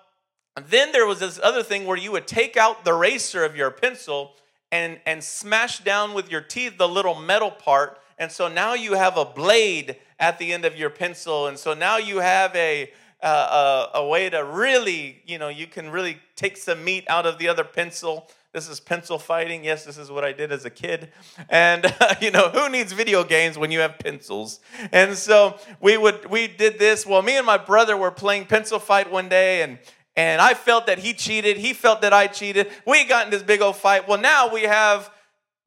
then 0.67 0.93
there 0.93 1.07
was 1.07 1.21
this 1.21 1.39
other 1.43 1.63
thing 1.63 1.87
where 1.87 1.97
you 1.97 2.13
would 2.13 2.27
take 2.27 2.57
out 2.57 2.85
the 2.85 2.93
eraser 2.93 3.45
of 3.45 3.57
your 3.57 3.71
pencil 3.71 4.33
and, 4.71 5.01
and 5.07 5.23
smash 5.23 5.81
down 5.81 6.15
with 6.15 6.31
your 6.31 6.41
teeth 6.41 6.79
the 6.79 6.89
little 6.89 7.15
metal 7.15 7.51
part. 7.51 7.99
And 8.19 8.31
so 8.31 8.49
now 8.49 8.75
you 8.75 8.95
have 8.95 9.17
a 9.17 9.25
blade 9.25 9.97
at 10.19 10.39
the 10.39 10.53
end 10.53 10.65
of 10.65 10.77
your 10.77 10.91
pencil. 10.91 11.47
And 11.47 11.59
so 11.59 11.75
now 11.75 11.97
you 11.97 12.19
have 12.19 12.55
a, 12.57 12.91
uh, 13.23 13.89
a, 13.95 13.99
a 13.99 14.07
way 14.07 14.29
to 14.29 14.45
really, 14.45 15.23
you 15.27 15.39
know, 15.39 15.49
you 15.49 15.67
can 15.67 15.91
really 15.91 16.19
take 16.37 16.57
some 16.57 16.85
meat 16.85 17.05
out 17.09 17.27
of 17.27 17.39
the 17.39 17.49
other 17.49 17.65
pencil. 17.65 18.29
This 18.59 18.69
is 18.69 18.81
pencil 18.81 19.21
fighting. 19.21 19.63
Yes, 19.63 19.85
this 19.85 19.97
is 19.99 20.11
what 20.11 20.25
I 20.25 20.33
did 20.33 20.51
as 20.51 20.65
a 20.65 20.71
kid. 20.71 21.13
And 21.49 21.87
uh, 22.01 22.17
you 22.21 22.33
know, 22.33 22.49
who 22.49 22.69
needs 22.69 22.91
video 22.91 23.23
games 23.23 23.57
when 23.57 23.71
you 23.71 23.79
have 23.79 24.01
pencils? 24.01 24.59
And 24.91 25.17
so 25.17 25.61
we 25.81 25.97
would 25.97 26.29
we 26.29 26.49
did 26.49 26.77
this. 26.77 27.07
Well, 27.07 27.23
me 27.23 27.37
and 27.37 27.47
my 27.47 27.57
brother 27.57 27.97
were 27.97 28.11
playing 28.11 28.47
pencil 28.47 28.81
fight 28.81 29.13
one 29.13 29.29
day 29.29 29.63
and 29.63 29.79
and 30.17 30.41
I 30.41 30.55
felt 30.55 30.87
that 30.87 30.99
he 30.99 31.15
cheated, 31.15 31.57
he 31.57 31.73
felt 31.73 32.01
that 32.01 32.13
I 32.13 32.27
cheated. 32.27 32.69
We 32.85 33.05
got 33.05 33.27
in 33.27 33.31
this 33.31 33.45
big 33.45 33.61
old 33.61 33.77
fight. 33.77 34.09
Well, 34.09 34.19
now 34.21 34.53
we 34.53 34.63
have 34.63 35.09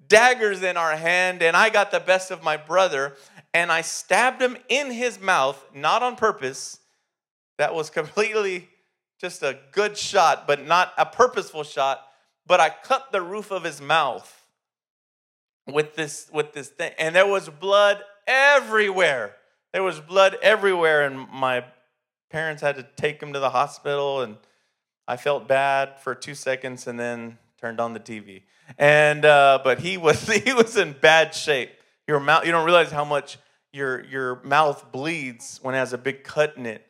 daggers 0.06 0.62
in 0.62 0.76
our 0.76 0.98
hand 0.98 1.42
and 1.42 1.56
I 1.56 1.70
got 1.70 1.92
the 1.92 2.02
best 2.02 2.30
of 2.30 2.44
my 2.44 2.58
brother 2.58 3.16
and 3.54 3.72
I 3.72 3.84
stabbed 3.84 4.42
him 4.42 4.58
in 4.68 4.92
his 4.92 5.18
mouth, 5.18 5.66
not 5.74 6.04
on 6.04 6.18
purpose. 6.18 6.78
That 7.58 7.74
was 7.74 7.90
completely 8.02 8.68
just 9.18 9.44
a 9.44 9.58
good 9.72 9.98
shot, 9.98 10.46
but 10.46 10.68
not 10.68 10.92
a 10.98 11.06
purposeful 11.06 11.64
shot 11.64 12.06
but 12.52 12.60
I 12.60 12.70
cut 12.70 13.14
the 13.14 13.22
roof 13.22 13.50
of 13.50 13.64
his 13.64 13.80
mouth 13.80 14.46
with 15.66 15.96
this 15.96 16.30
with 16.34 16.52
this 16.52 16.68
thing. 16.68 16.92
And 17.00 17.16
there 17.16 17.26
was 17.26 17.48
blood 17.48 18.04
everywhere. 18.28 19.38
There 19.72 19.84
was 19.84 20.02
blood 20.02 20.36
everywhere 20.44 21.06
and 21.06 21.30
my 21.30 21.64
parents 22.30 22.62
had 22.62 22.76
to 22.76 22.86
take 22.98 23.24
him 23.24 23.32
to 23.32 23.40
the 23.40 23.52
hospital 23.52 24.20
and 24.20 24.36
i 25.08 25.16
felt 25.16 25.48
bad 25.48 26.02
for 26.02 26.14
two 26.14 26.36
seconds 26.36 26.88
and 26.88 27.00
then 27.00 27.38
turned 27.60 27.80
on 27.80 27.94
the 27.94 28.02
tv 28.02 28.42
and 28.78 29.24
uh, 29.24 29.60
but 29.64 29.80
he 29.80 29.96
was 29.98 30.28
he 30.44 30.52
was 30.52 30.76
in 30.76 30.92
bad 30.92 31.34
shape. 31.34 31.72
Your 32.06 32.20
mouth 32.20 32.46
you 32.46 32.52
don't 32.52 32.66
realize 32.66 32.92
how 32.92 33.06
much 33.06 33.38
your 33.72 34.04
your 34.04 34.44
mouth 34.44 34.92
bleeds 34.92 35.60
when 35.62 35.74
it 35.74 35.78
has 35.78 35.94
a 35.94 35.98
big 35.98 36.26
cut 36.26 36.58
in 36.58 36.66
it. 36.66 36.86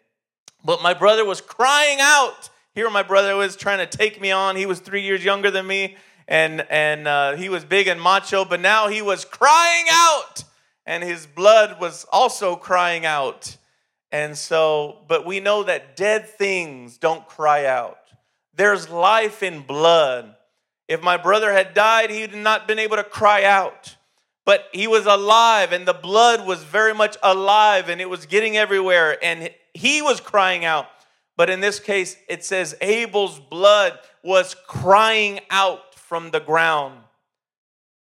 But 0.65 0.81
my 0.81 0.95
brother 0.95 1.23
was 1.23 1.39
crying 1.39 1.99
out 2.01 2.49
here 2.73 2.89
my 2.89 3.03
brother 3.03 3.35
was 3.35 3.55
trying 3.55 3.79
to 3.79 3.97
take 3.97 4.21
me 4.21 4.31
on. 4.31 4.55
He 4.55 4.65
was 4.65 4.79
three 4.79 5.01
years 5.01 5.23
younger 5.23 5.51
than 5.51 5.67
me, 5.67 5.97
and 6.27 6.65
and 6.69 7.07
uh, 7.07 7.35
he 7.35 7.49
was 7.49 7.65
big 7.65 7.87
and 7.87 8.01
macho, 8.01 8.45
but 8.45 8.61
now 8.61 8.87
he 8.87 9.01
was 9.01 9.25
crying 9.25 9.85
out, 9.91 10.43
and 10.85 11.03
his 11.03 11.25
blood 11.25 11.79
was 11.81 12.05
also 12.11 12.55
crying 12.55 13.05
out. 13.05 13.57
And 14.11 14.37
so, 14.37 14.99
but 15.07 15.25
we 15.25 15.39
know 15.39 15.63
that 15.63 15.95
dead 15.95 16.27
things 16.27 16.97
don't 16.97 17.25
cry 17.27 17.65
out. 17.65 17.97
There's 18.53 18.89
life 18.89 19.41
in 19.41 19.61
blood. 19.61 20.35
If 20.87 21.01
my 21.01 21.15
brother 21.15 21.53
had 21.53 21.73
died, 21.73 22.09
he 22.09 22.21
would 22.21 22.35
not 22.35 22.67
been 22.67 22.79
able 22.79 22.97
to 22.97 23.03
cry 23.03 23.45
out. 23.45 23.95
But 24.43 24.65
he 24.73 24.87
was 24.87 25.05
alive, 25.05 25.71
and 25.71 25.87
the 25.87 25.93
blood 25.93 26.45
was 26.45 26.63
very 26.63 26.93
much 26.93 27.15
alive, 27.23 27.87
and 27.87 28.01
it 28.01 28.09
was 28.09 28.25
getting 28.25 28.57
everywhere, 28.57 29.17
and 29.23 29.49
he 29.73 30.01
was 30.01 30.19
crying 30.19 30.65
out. 30.65 30.87
But 31.41 31.49
in 31.49 31.59
this 31.59 31.79
case, 31.79 32.17
it 32.29 32.45
says 32.45 32.75
Abel's 32.81 33.39
blood 33.39 33.97
was 34.21 34.55
crying 34.67 35.39
out 35.49 35.95
from 35.95 36.29
the 36.29 36.39
ground. 36.39 36.99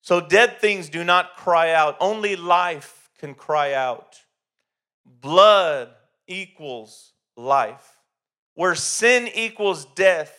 So 0.00 0.20
dead 0.20 0.60
things 0.60 0.88
do 0.88 1.02
not 1.02 1.34
cry 1.34 1.72
out, 1.72 1.96
only 1.98 2.36
life 2.36 3.10
can 3.18 3.34
cry 3.34 3.72
out. 3.72 4.20
Blood 5.04 5.88
equals 6.28 7.14
life. 7.36 7.96
Where 8.54 8.76
sin 8.76 9.28
equals 9.34 9.86
death, 9.96 10.32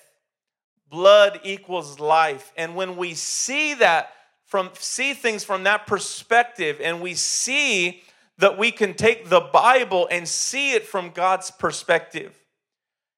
blood 0.90 1.42
equals 1.44 2.00
life. 2.00 2.54
And 2.56 2.74
when 2.74 2.96
we 2.96 3.16
see 3.16 3.74
that 3.74 4.14
from 4.46 4.70
see 4.80 5.14
things 5.14 5.44
from 5.44 5.66
that 5.66 5.88
perspective 5.88 6.80
and 6.82 7.02
we 7.02 7.16
see 7.16 8.02
that 8.38 8.58
we 8.58 8.72
can 8.72 8.94
take 8.94 9.28
the 9.28 9.42
Bible 9.42 10.08
and 10.10 10.26
see 10.26 10.72
it 10.72 10.88
from 10.88 11.10
God's 11.10 11.52
perspective 11.52 12.46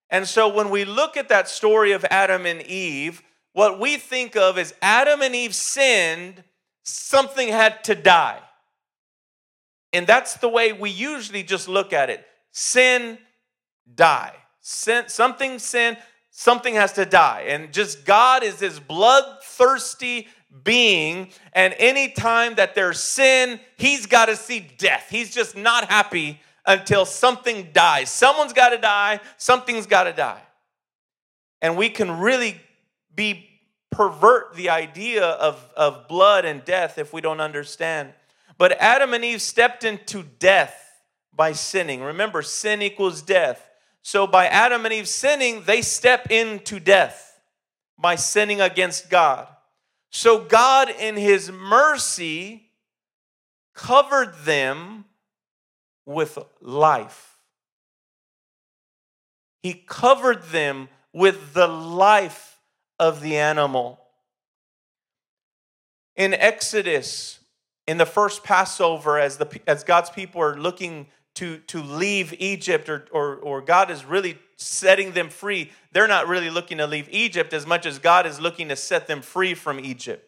And 0.10 0.28
so 0.28 0.48
when 0.48 0.70
we 0.70 0.86
look 0.86 1.18
at 1.18 1.30
that 1.30 1.48
story 1.48 1.92
of 1.92 2.06
Adam 2.10 2.46
and 2.46 2.62
Eve, 2.64 3.22
what 3.54 3.80
we 3.80 3.98
think 3.98 4.36
of 4.36 4.58
is 4.58 4.74
Adam 4.82 5.22
and 5.22 5.36
Eve 5.36 5.54
sinned, 5.54 6.44
something 6.84 7.50
had 7.50 7.84
to 7.86 7.96
die. 7.96 8.40
And 9.94 10.06
that's 10.06 10.36
the 10.36 10.50
way 10.50 10.72
we 10.74 10.90
usually 10.90 11.44
just 11.44 11.68
look 11.68 11.94
at 11.94 12.10
it 12.10 12.26
sin, 12.52 13.18
die. 13.96 14.36
Sin, 14.60 15.06
something 15.08 15.60
sin, 15.60 15.98
something 16.32 16.76
has 16.76 16.94
to 16.94 17.06
die. 17.06 17.46
And 17.48 17.72
just 17.74 18.06
God 18.06 18.44
is 18.44 18.58
this 18.58 18.80
bloodthirsty 18.80 20.28
being. 20.64 21.30
And 21.54 21.74
anytime 21.78 22.56
that 22.56 22.76
there's 22.76 23.00
sin, 23.00 23.60
he's 23.78 24.06
got 24.06 24.26
to 24.26 24.36
see 24.36 24.60
death. 24.78 25.08
He's 25.10 25.34
just 25.34 25.56
not 25.56 25.90
happy 25.90 26.40
until 26.70 27.04
something 27.04 27.70
dies. 27.74 28.12
Someone's 28.12 28.54
got 28.54 28.70
to 28.70 28.78
die, 28.78 29.20
something's 29.38 29.88
got 29.88 30.04
to 30.04 30.14
die. 30.14 30.42
And 31.62 31.76
we 31.76 31.90
can 31.90 32.20
really 32.20 32.62
be 33.14 33.50
pervert 33.90 34.54
the 34.54 34.70
idea 34.70 35.26
of, 35.26 35.68
of 35.76 36.08
blood 36.08 36.46
and 36.46 36.64
death 36.64 37.00
if 37.00 37.12
we 37.12 37.22
don't 37.22 37.42
understand. 37.42 38.14
But 38.60 38.74
Adam 38.80 39.16
and 39.16 39.26
Eve 39.26 39.42
stepped 39.42 39.84
into 39.84 40.24
death 40.38 41.02
by 41.36 41.54
sinning. 41.54 42.02
Remember, 42.02 42.44
sin 42.44 42.84
equals 42.84 43.24
death. 43.24 43.68
So 44.04 44.28
by 44.28 44.46
Adam 44.46 44.86
and 44.86 44.94
Eve 44.94 45.08
sinning, 45.08 45.64
they 45.66 45.82
step 45.82 46.30
into 46.30 46.80
death 46.80 47.42
by 47.98 48.14
sinning 48.14 48.62
against 48.62 49.10
God. 49.10 49.48
So 50.12 50.44
God, 50.44 50.90
in 51.00 51.16
his 51.16 51.52
mercy, 51.52 52.70
covered 53.74 54.36
them 54.44 55.06
with 56.10 56.40
life. 56.60 57.38
He 59.62 59.74
covered 59.74 60.44
them 60.46 60.90
with 61.14 61.54
the 61.54 61.68
life 61.68 62.58
of 62.98 63.22
the 63.22 63.38
animal. 63.38 64.00
In 66.16 66.34
Exodus, 66.34 67.40
in 67.88 67.98
the 67.98 68.08
first 68.08 68.44
Passover, 68.44 69.20
as, 69.20 69.38
the, 69.38 69.62
as 69.68 69.84
God's 69.84 70.10
people 70.10 70.42
are 70.42 70.58
looking 70.58 71.08
to, 71.36 71.60
to 71.68 71.80
leave 71.80 72.34
Egypt, 72.40 72.90
or, 72.90 73.06
or, 73.12 73.36
or 73.36 73.62
God 73.62 73.92
is 73.92 74.04
really 74.04 74.40
setting 74.56 75.12
them 75.12 75.30
free, 75.30 75.72
they're 75.92 76.08
not 76.08 76.28
really 76.28 76.50
looking 76.50 76.80
to 76.80 76.88
leave 76.88 77.08
Egypt 77.12 77.54
as 77.54 77.68
much 77.68 77.86
as 77.86 78.00
God 78.00 78.26
is 78.26 78.42
looking 78.42 78.70
to 78.70 78.76
set 78.76 79.06
them 79.06 79.22
free 79.22 79.54
from 79.54 79.80
Egypt. 79.80 80.26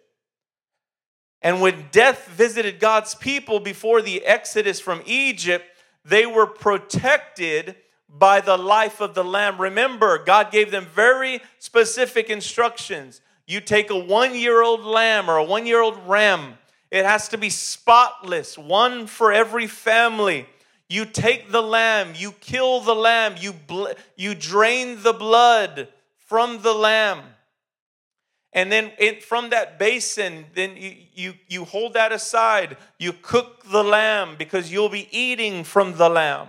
And 1.42 1.60
when 1.60 1.88
death 1.92 2.28
visited 2.28 2.80
God's 2.80 3.16
people 3.16 3.60
before 3.60 4.02
the 4.02 4.24
exodus 4.24 4.80
from 4.80 5.02
Egypt, 5.08 5.66
they 6.04 6.26
were 6.26 6.48
protected 6.48 7.76
by 8.10 8.42
the 8.42 8.58
life 8.58 9.00
of 9.00 9.14
the 9.14 9.24
lamb. 9.24 9.60
Remember, 9.60 10.24
God 10.24 10.52
gave 10.52 10.72
them 10.72 10.86
very 10.86 11.42
specific 11.60 12.30
instructions. 12.30 13.22
You 13.48 13.62
take 13.62 13.90
a 13.90 13.98
one 13.98 14.36
year 14.36 14.62
old 14.62 14.84
lamb 14.84 15.30
or 15.30 15.38
a 15.38 15.44
one 15.44 15.66
year 15.66 15.82
old 15.82 15.98
ram, 16.08 16.58
it 16.90 17.06
has 17.06 17.30
to 17.30 17.38
be 17.38 17.50
spotless, 17.50 18.58
one 18.58 19.08
for 19.08 19.32
every 19.32 19.68
family. 19.68 20.46
You 20.90 21.06
take 21.06 21.50
the 21.50 21.62
lamb, 21.62 22.14
you 22.18 22.34
kill 22.34 22.82
the 22.82 22.94
lamb, 22.94 23.36
you, 23.40 23.54
bl- 23.54 23.88
you 24.18 24.36
drain 24.36 25.02
the 25.02 25.14
blood 25.14 25.88
from 26.18 26.62
the 26.62 26.74
lamb. 26.74 27.22
And 28.54 28.72
then 28.72 28.92
from 29.22 29.50
that 29.52 29.80
basin, 29.80 30.46
then 30.54 30.76
you, 30.76 30.96
you, 31.14 31.34
you 31.48 31.66
hold 31.66 31.94
that 31.94 32.12
aside. 32.12 32.78
You 33.00 33.14
cook 33.14 33.64
the 33.72 33.84
lamb 33.84 34.36
because 34.38 34.72
you'll 34.72 34.90
be 34.90 35.08
eating 35.12 35.64
from 35.64 35.96
the 35.96 36.10
lamb. 36.10 36.48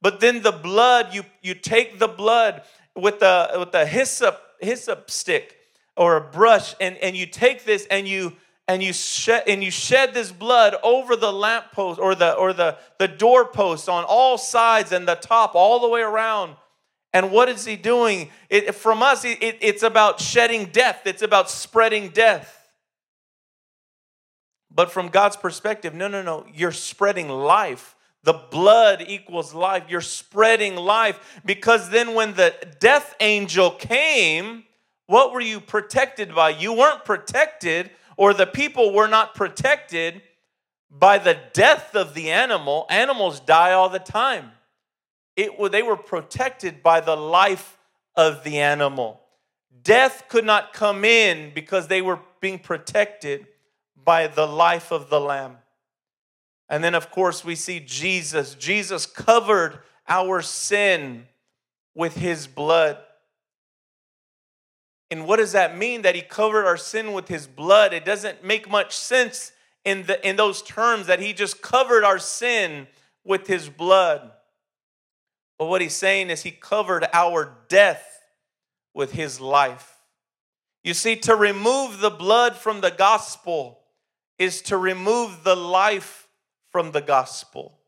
But 0.00 0.20
then 0.20 0.42
the 0.42 0.52
blood, 0.52 1.14
you, 1.14 1.24
you 1.42 1.54
take 1.54 1.98
the 1.98 2.08
blood 2.08 2.62
with 2.94 3.22
a, 3.22 3.56
with 3.58 3.74
a 3.74 3.84
hyssop, 3.84 4.40
hyssop 4.60 5.10
stick 5.10 5.56
or 5.96 6.16
a 6.16 6.20
brush, 6.20 6.74
and, 6.80 6.96
and 6.98 7.16
you 7.16 7.26
take 7.26 7.64
this 7.64 7.86
and 7.90 8.08
you 8.08 8.34
and 8.66 8.82
you 8.82 8.92
shed 8.92 9.44
and 9.46 9.62
you 9.62 9.70
shed 9.70 10.14
this 10.14 10.32
blood 10.32 10.74
over 10.82 11.16
the 11.16 11.32
lamppost 11.32 12.00
or 12.00 12.14
the 12.14 12.32
or 12.34 12.52
the, 12.52 12.78
the 12.98 13.08
doorpost 13.08 13.88
on 13.88 14.04
all 14.04 14.38
sides 14.38 14.92
and 14.92 15.06
the 15.06 15.14
top 15.14 15.54
all 15.54 15.80
the 15.80 15.88
way 15.88 16.00
around. 16.00 16.56
And 17.14 17.30
what 17.30 17.48
is 17.48 17.64
he 17.64 17.76
doing? 17.76 18.30
It, 18.50 18.74
from 18.74 19.02
us, 19.02 19.24
it, 19.24 19.38
it's 19.40 19.82
about 19.82 20.20
shedding 20.20 20.66
death, 20.66 21.06
it's 21.06 21.22
about 21.22 21.48
spreading 21.48 22.10
death. 22.10 22.68
But 24.70 24.90
from 24.90 25.08
God's 25.08 25.36
perspective, 25.36 25.94
no, 25.94 26.08
no, 26.08 26.20
no, 26.20 26.44
you're 26.52 26.72
spreading 26.72 27.30
life 27.30 27.94
the 28.24 28.32
blood 28.32 29.04
equals 29.06 29.54
life. 29.54 29.84
You're 29.88 30.00
spreading 30.00 30.76
life 30.76 31.40
because 31.44 31.90
then 31.90 32.14
when 32.14 32.34
the 32.34 32.54
death 32.80 33.14
angel 33.20 33.70
came, 33.70 34.64
what 35.06 35.32
were 35.32 35.42
you 35.42 35.60
protected 35.60 36.34
by? 36.34 36.50
You 36.50 36.72
weren't 36.72 37.04
protected, 37.04 37.90
or 38.16 38.32
the 38.32 38.46
people 38.46 38.94
were 38.94 39.08
not 39.08 39.34
protected 39.34 40.22
by 40.90 41.18
the 41.18 41.36
death 41.52 41.94
of 41.94 42.14
the 42.14 42.30
animal. 42.30 42.86
Animals 42.88 43.40
die 43.40 43.72
all 43.72 43.90
the 43.90 43.98
time. 43.98 44.52
It, 45.36 45.72
they 45.72 45.82
were 45.82 45.96
protected 45.96 46.82
by 46.82 47.00
the 47.00 47.16
life 47.16 47.78
of 48.14 48.44
the 48.44 48.60
animal. 48.60 49.20
Death 49.82 50.24
could 50.28 50.44
not 50.44 50.72
come 50.72 51.04
in 51.04 51.52
because 51.54 51.88
they 51.88 52.00
were 52.00 52.20
being 52.40 52.58
protected 52.58 53.46
by 54.04 54.26
the 54.26 54.46
life 54.46 54.92
of 54.92 55.10
the 55.10 55.20
lamb. 55.20 55.56
And 56.68 56.82
then, 56.82 56.94
of 56.94 57.10
course, 57.10 57.44
we 57.44 57.54
see 57.54 57.80
Jesus. 57.80 58.54
Jesus 58.54 59.06
covered 59.06 59.80
our 60.08 60.40
sin 60.42 61.26
with 61.94 62.16
his 62.16 62.46
blood. 62.46 62.98
And 65.10 65.26
what 65.26 65.36
does 65.36 65.52
that 65.52 65.76
mean 65.76 66.02
that 66.02 66.14
he 66.14 66.22
covered 66.22 66.66
our 66.66 66.76
sin 66.76 67.12
with 67.12 67.28
his 67.28 67.46
blood? 67.46 67.92
It 67.92 68.04
doesn't 68.04 68.42
make 68.42 68.68
much 68.68 68.96
sense 68.96 69.52
in, 69.84 70.04
the, 70.04 70.26
in 70.26 70.36
those 70.36 70.62
terms 70.62 71.06
that 71.06 71.20
he 71.20 71.32
just 71.32 71.60
covered 71.60 72.04
our 72.04 72.18
sin 72.18 72.88
with 73.24 73.46
his 73.46 73.68
blood. 73.68 74.32
But 75.58 75.66
what 75.66 75.80
he's 75.80 75.94
saying 75.94 76.30
is 76.30 76.42
he 76.42 76.50
covered 76.50 77.06
our 77.12 77.56
death 77.68 78.04
with 78.92 79.12
his 79.12 79.40
life. 79.40 79.98
You 80.82 80.94
see, 80.94 81.16
to 81.16 81.34
remove 81.34 82.00
the 82.00 82.10
blood 82.10 82.56
from 82.56 82.80
the 82.80 82.90
gospel 82.90 83.80
is 84.38 84.62
to 84.62 84.76
remove 84.76 85.44
the 85.44 85.56
life 85.56 86.28
from 86.70 86.92
the 86.92 87.00
gospel. 87.00 87.78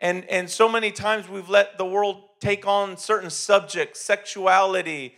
And, 0.00 0.24
and 0.26 0.48
so 0.48 0.68
many 0.68 0.92
times 0.92 1.28
we've 1.28 1.48
let 1.48 1.78
the 1.78 1.84
world 1.84 2.22
take 2.40 2.66
on 2.66 2.96
certain 2.96 3.30
subjects, 3.30 4.00
sexuality, 4.00 5.14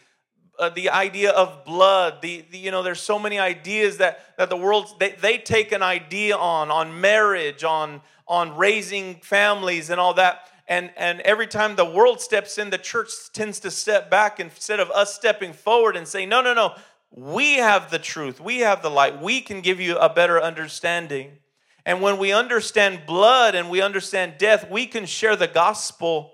uh, 0.58 0.70
the 0.70 0.90
idea 0.90 1.30
of 1.30 1.64
blood. 1.64 2.22
The, 2.22 2.44
the, 2.50 2.58
you 2.58 2.70
know, 2.70 2.82
there's 2.82 3.00
so 3.00 3.18
many 3.18 3.38
ideas 3.38 3.98
that, 3.98 4.36
that 4.38 4.48
the 4.48 4.56
world, 4.56 4.94
they, 4.98 5.12
they 5.12 5.38
take 5.38 5.72
an 5.72 5.82
idea 5.82 6.36
on, 6.36 6.70
on 6.70 7.00
marriage, 7.00 7.64
on, 7.64 8.00
on 8.26 8.56
raising 8.56 9.16
families 9.16 9.90
and 9.90 10.00
all 10.00 10.14
that. 10.14 10.48
And, 10.68 10.90
and 10.96 11.20
every 11.20 11.46
time 11.46 11.76
the 11.76 11.84
world 11.84 12.20
steps 12.20 12.56
in, 12.56 12.70
the 12.70 12.78
church 12.78 13.10
tends 13.32 13.60
to 13.60 13.70
step 13.70 14.10
back 14.10 14.40
instead 14.40 14.80
of 14.80 14.90
us 14.90 15.14
stepping 15.14 15.52
forward 15.52 15.96
and 15.96 16.06
saying, 16.06 16.28
no, 16.28 16.40
no, 16.40 16.54
no, 16.54 16.74
we 17.10 17.54
have 17.54 17.90
the 17.90 17.98
truth. 17.98 18.40
We 18.40 18.60
have 18.60 18.82
the 18.82 18.90
light. 18.90 19.20
We 19.20 19.40
can 19.40 19.60
give 19.60 19.80
you 19.80 19.98
a 19.98 20.08
better 20.08 20.40
understanding. 20.40 21.38
And 21.84 22.00
when 22.00 22.18
we 22.18 22.32
understand 22.32 23.02
blood 23.06 23.54
and 23.54 23.68
we 23.68 23.82
understand 23.82 24.34
death, 24.38 24.70
we 24.70 24.86
can 24.86 25.04
share 25.04 25.36
the 25.36 25.48
gospel 25.48 26.32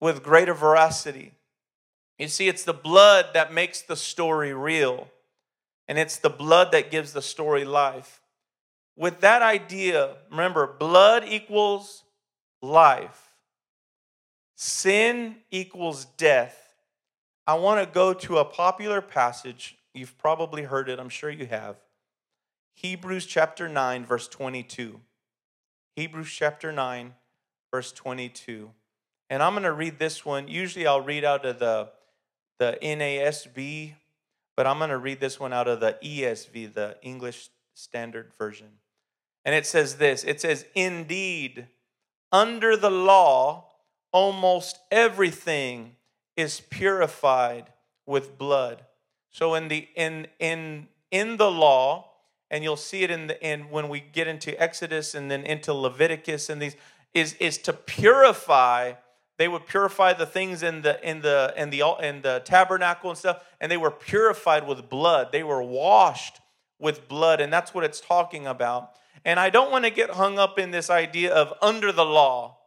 with 0.00 0.22
greater 0.22 0.54
veracity. 0.54 1.32
You 2.18 2.28
see, 2.28 2.48
it's 2.48 2.64
the 2.64 2.72
blood 2.72 3.26
that 3.34 3.52
makes 3.52 3.82
the 3.82 3.96
story 3.96 4.54
real, 4.54 5.08
and 5.88 5.98
it's 5.98 6.18
the 6.18 6.30
blood 6.30 6.72
that 6.72 6.90
gives 6.90 7.12
the 7.12 7.22
story 7.22 7.64
life. 7.64 8.20
With 8.96 9.20
that 9.20 9.42
idea, 9.42 10.16
remember, 10.30 10.66
blood 10.66 11.24
equals 11.26 12.03
life, 12.64 13.34
sin 14.56 15.36
equals 15.50 16.06
death. 16.16 16.74
I 17.46 17.54
want 17.54 17.86
to 17.86 17.92
go 17.92 18.14
to 18.14 18.38
a 18.38 18.44
popular 18.44 19.00
passage. 19.00 19.76
You've 19.92 20.16
probably 20.18 20.62
heard 20.62 20.88
it, 20.88 20.98
I'm 20.98 21.08
sure 21.08 21.30
you 21.30 21.46
have. 21.46 21.76
Hebrews 22.74 23.26
chapter 23.26 23.68
9, 23.68 24.04
verse 24.04 24.26
22. 24.28 25.00
Hebrews 25.94 26.30
chapter 26.30 26.72
9, 26.72 27.14
verse 27.70 27.92
22. 27.92 28.70
And 29.30 29.42
I'm 29.42 29.52
going 29.52 29.62
to 29.64 29.72
read 29.72 29.98
this 29.98 30.24
one. 30.24 30.48
Usually 30.48 30.86
I'll 30.86 31.00
read 31.00 31.24
out 31.24 31.44
of 31.44 31.58
the, 31.58 31.90
the 32.58 32.78
NASB, 32.82 33.94
but 34.56 34.66
I'm 34.66 34.78
going 34.78 34.90
to 34.90 34.98
read 34.98 35.20
this 35.20 35.38
one 35.38 35.52
out 35.52 35.68
of 35.68 35.80
the 35.80 35.98
ESV, 36.02 36.74
the 36.74 36.96
English 37.02 37.50
Standard 37.74 38.32
Version. 38.38 38.68
And 39.44 39.54
it 39.54 39.66
says 39.66 39.96
this 39.96 40.24
it 40.24 40.40
says, 40.40 40.64
Indeed, 40.74 41.68
under 42.34 42.76
the 42.76 42.90
law, 42.90 43.64
almost 44.12 44.80
everything 44.90 45.94
is 46.36 46.60
purified 46.68 47.72
with 48.06 48.36
blood. 48.36 48.84
So 49.30 49.54
in 49.54 49.68
the 49.68 49.88
in 49.94 50.26
in 50.40 50.88
in 51.12 51.36
the 51.36 51.50
law, 51.50 52.10
and 52.50 52.64
you'll 52.64 52.76
see 52.76 53.04
it 53.04 53.10
in 53.12 53.28
the 53.28 53.40
in 53.40 53.70
when 53.70 53.88
we 53.88 54.00
get 54.00 54.26
into 54.26 54.60
Exodus 54.60 55.14
and 55.14 55.30
then 55.30 55.44
into 55.44 55.72
Leviticus 55.72 56.50
and 56.50 56.60
these 56.60 56.74
is 57.14 57.34
is 57.34 57.56
to 57.58 57.72
purify. 57.72 58.94
They 59.38 59.46
would 59.46 59.66
purify 59.66 60.12
the 60.12 60.26
things 60.26 60.64
in 60.64 60.82
the 60.82 61.00
in 61.08 61.20
the 61.20 61.54
in 61.56 61.70
the 61.70 61.82
in 62.02 62.22
the 62.22 62.42
tabernacle 62.44 63.10
and 63.10 63.18
stuff 63.18 63.44
and 63.60 63.70
they 63.70 63.76
were 63.76 63.92
purified 63.92 64.66
with 64.66 64.88
blood. 64.88 65.30
They 65.30 65.44
were 65.44 65.62
washed 65.62 66.40
with 66.80 67.06
blood 67.06 67.40
and 67.40 67.52
that's 67.52 67.72
what 67.72 67.84
it's 67.84 68.00
talking 68.00 68.44
about 68.44 68.90
and 69.24 69.40
i 69.40 69.50
don't 69.50 69.70
want 69.70 69.84
to 69.84 69.90
get 69.90 70.10
hung 70.10 70.38
up 70.38 70.58
in 70.58 70.70
this 70.70 70.90
idea 70.90 71.32
of 71.32 71.52
under 71.62 71.92
the 71.92 72.04
law. 72.04 72.58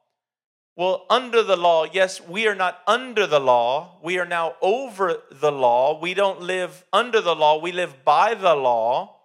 Well 0.76 1.06
under 1.10 1.42
the 1.42 1.58
law 1.58 1.86
yes 1.92 2.22
we 2.22 2.48
are 2.48 2.56
not 2.56 2.82
under 2.86 3.26
the 3.26 3.40
law. 3.40 4.00
We 4.04 4.20
are 4.20 4.26
now 4.26 4.56
over 4.62 5.16
the 5.32 5.52
law. 5.52 6.00
We 6.00 6.14
don't 6.14 6.42
live 6.42 6.86
under 6.94 7.20
the 7.20 7.36
law. 7.36 7.60
We 7.60 7.72
live 7.72 8.06
by 8.06 8.36
the 8.36 8.56
law. 8.56 9.16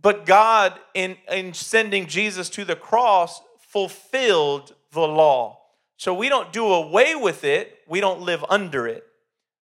But 0.00 0.26
god 0.26 0.78
in 0.94 1.16
in 1.30 1.54
sending 1.54 2.06
jesus 2.06 2.50
to 2.50 2.64
the 2.64 2.76
cross 2.76 3.40
fulfilled 3.60 4.74
the 4.92 5.06
law. 5.06 5.60
So 5.96 6.14
we 6.14 6.28
don't 6.28 6.52
do 6.52 6.64
away 6.66 7.14
with 7.14 7.44
it, 7.44 7.78
we 7.86 8.00
don't 8.00 8.20
live 8.20 8.44
under 8.48 8.86
it. 8.86 9.04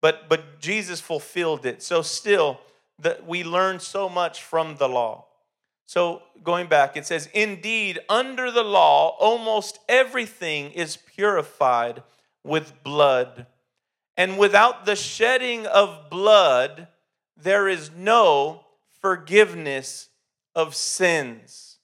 But 0.01 0.29
but 0.29 0.59
Jesus 0.59 1.01
fulfilled 1.01 1.65
it. 1.65 1.81
So 1.81 2.01
still 2.01 2.59
that 2.99 3.25
we 3.25 3.43
learn 3.43 3.79
so 3.79 4.09
much 4.09 4.41
from 4.41 4.77
the 4.77 4.89
law. 4.89 5.26
So 5.87 6.21
going 6.43 6.67
back, 6.67 6.95
it 6.97 7.05
says, 7.05 7.29
Indeed, 7.33 7.99
under 8.09 8.51
the 8.51 8.63
law, 8.63 9.15
almost 9.19 9.79
everything 9.89 10.71
is 10.71 10.97
purified 10.97 12.03
with 12.43 12.83
blood. 12.83 13.47
And 14.17 14.37
without 14.37 14.85
the 14.85 14.95
shedding 14.95 15.65
of 15.65 16.09
blood, 16.09 16.87
there 17.35 17.69
is 17.69 17.89
no 17.95 18.65
forgiveness 18.99 20.09
of 20.53 20.75
sins. 20.75 21.77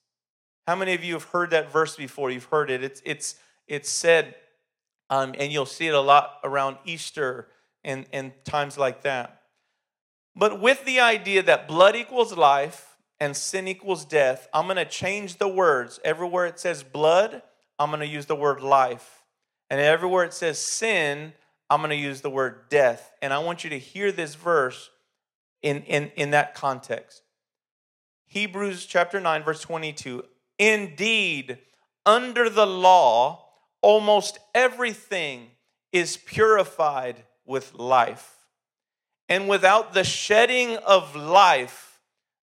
How 0.67 0.75
many 0.75 0.93
of 0.93 1.03
you 1.03 1.13
have 1.13 1.25
heard 1.25 1.51
that 1.51 1.71
verse 1.71 1.95
before? 1.95 2.29
You've 2.29 2.45
heard 2.45 2.69
it. 2.69 2.83
It's, 2.83 3.01
it's 3.05 3.35
it's 3.67 3.89
said, 3.89 4.35
um, 5.09 5.33
and 5.37 5.51
you'll 5.51 5.65
see 5.65 5.87
it 5.87 5.93
a 5.93 6.01
lot 6.01 6.39
around 6.43 6.77
Easter 6.85 7.47
and, 7.83 8.05
and 8.11 8.33
times 8.43 8.77
like 8.77 9.03
that. 9.03 9.43
But 10.35 10.59
with 10.59 10.83
the 10.83 10.99
idea 10.99 11.43
that 11.43 11.67
blood 11.67 11.95
equals 11.95 12.35
life 12.35 12.92
and 13.19 13.35
sin 13.35 13.67
equals 13.67 14.05
death, 14.05 14.47
I'm 14.53 14.65
going 14.65 14.77
to 14.77 14.85
change 14.85 15.37
the 15.37 15.47
words. 15.47 15.99
Everywhere 16.03 16.45
it 16.45 16.59
says 16.59 16.83
blood, 16.83 17.41
I'm 17.79 17.89
going 17.89 18.01
to 18.01 18.07
use 18.07 18.25
the 18.25 18.35
word 18.35 18.61
life. 18.61 19.23
And 19.69 19.79
everywhere 19.79 20.23
it 20.23 20.33
says 20.33 20.59
sin, 20.59 21.33
I'm 21.69 21.79
going 21.79 21.89
to 21.89 21.95
use 21.95 22.21
the 22.21 22.29
word 22.29 22.69
death. 22.69 23.11
And 23.21 23.33
I 23.33 23.39
want 23.39 23.63
you 23.63 23.69
to 23.71 23.79
hear 23.79 24.11
this 24.11 24.35
verse 24.35 24.89
in, 25.61 25.83
in, 25.83 26.11
in 26.15 26.31
that 26.31 26.53
context. 26.53 27.23
Hebrews 28.27 28.85
chapter 28.85 29.19
9, 29.19 29.43
verse 29.43 29.61
22. 29.61 30.23
Indeed, 30.59 31.59
under 32.05 32.49
the 32.49 32.67
law, 32.67 33.45
almost 33.81 34.39
everything 34.53 35.51
is 35.91 36.17
purified 36.17 37.23
with 37.45 37.73
life. 37.75 38.31
And 39.29 39.47
without 39.47 39.93
the 39.93 40.03
shedding 40.03 40.77
of 40.77 41.15
life, 41.15 41.92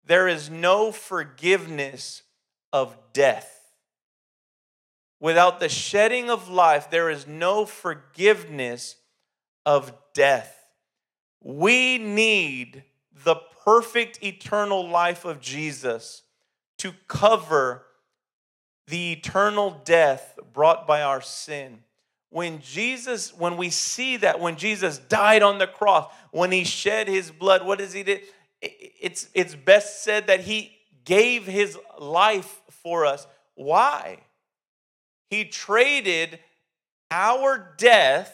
there 0.08 0.28
is 0.28 0.50
no 0.50 0.92
forgiveness 0.92 2.24
of 2.72 2.98
death. 3.14 3.54
Without 5.20 5.60
the 5.60 5.70
shedding 5.70 6.30
of 6.30 6.50
life, 6.50 6.90
there 6.90 7.10
is 7.10 7.28
no 7.28 7.66
forgiveness 7.66 8.96
of 9.66 9.92
death. 10.14 10.54
We 11.44 11.98
need 11.98 12.84
the 13.24 13.36
perfect 13.66 14.24
eternal 14.24 14.88
life 14.88 15.26
of 15.26 15.42
Jesus 15.42 16.24
to 16.78 16.94
cover 17.08 17.84
the 18.88 19.14
eternal 19.14 19.82
death 19.84 20.40
brought 20.54 20.88
by 20.88 21.02
our 21.02 21.22
sin. 21.22 21.80
When 22.30 22.62
Jesus, 22.62 23.34
when 23.34 23.58
we 23.58 23.70
see 23.70 24.18
that, 24.18 24.40
when 24.40 24.58
Jesus 24.58 25.00
died 25.00 25.42
on 25.42 25.58
the 25.58 25.68
cross, 25.68 26.12
when 26.32 26.52
he 26.52 26.64
shed 26.64 27.08
his 27.08 27.32
blood, 27.32 27.66
what 27.66 27.80
does 27.80 27.94
he 27.94 28.04
do? 28.04 28.20
It's, 29.00 29.30
it's 29.34 29.56
best 29.56 30.04
said 30.04 30.28
that 30.28 30.42
he 30.42 30.72
gave 31.06 31.46
his 31.46 31.78
life 32.00 32.62
for 32.70 33.06
us. 33.06 33.28
Why? 33.56 34.20
He 35.30 35.46
traded 35.46 36.40
our 37.12 37.74
death 37.78 38.34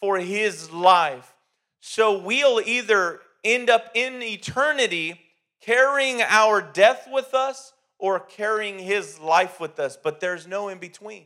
for 0.00 0.18
his 0.18 0.70
life. 0.70 1.34
So 1.80 2.18
we'll 2.18 2.60
either 2.64 3.20
end 3.42 3.70
up 3.70 3.90
in 3.94 4.22
eternity 4.22 5.20
carrying 5.60 6.22
our 6.22 6.60
death 6.60 7.08
with 7.10 7.34
us 7.34 7.72
or 7.98 8.20
carrying 8.20 8.78
his 8.78 9.18
life 9.18 9.60
with 9.60 9.78
us, 9.78 9.96
but 9.96 10.20
there's 10.20 10.46
no 10.46 10.68
in 10.68 10.78
between. 10.78 11.24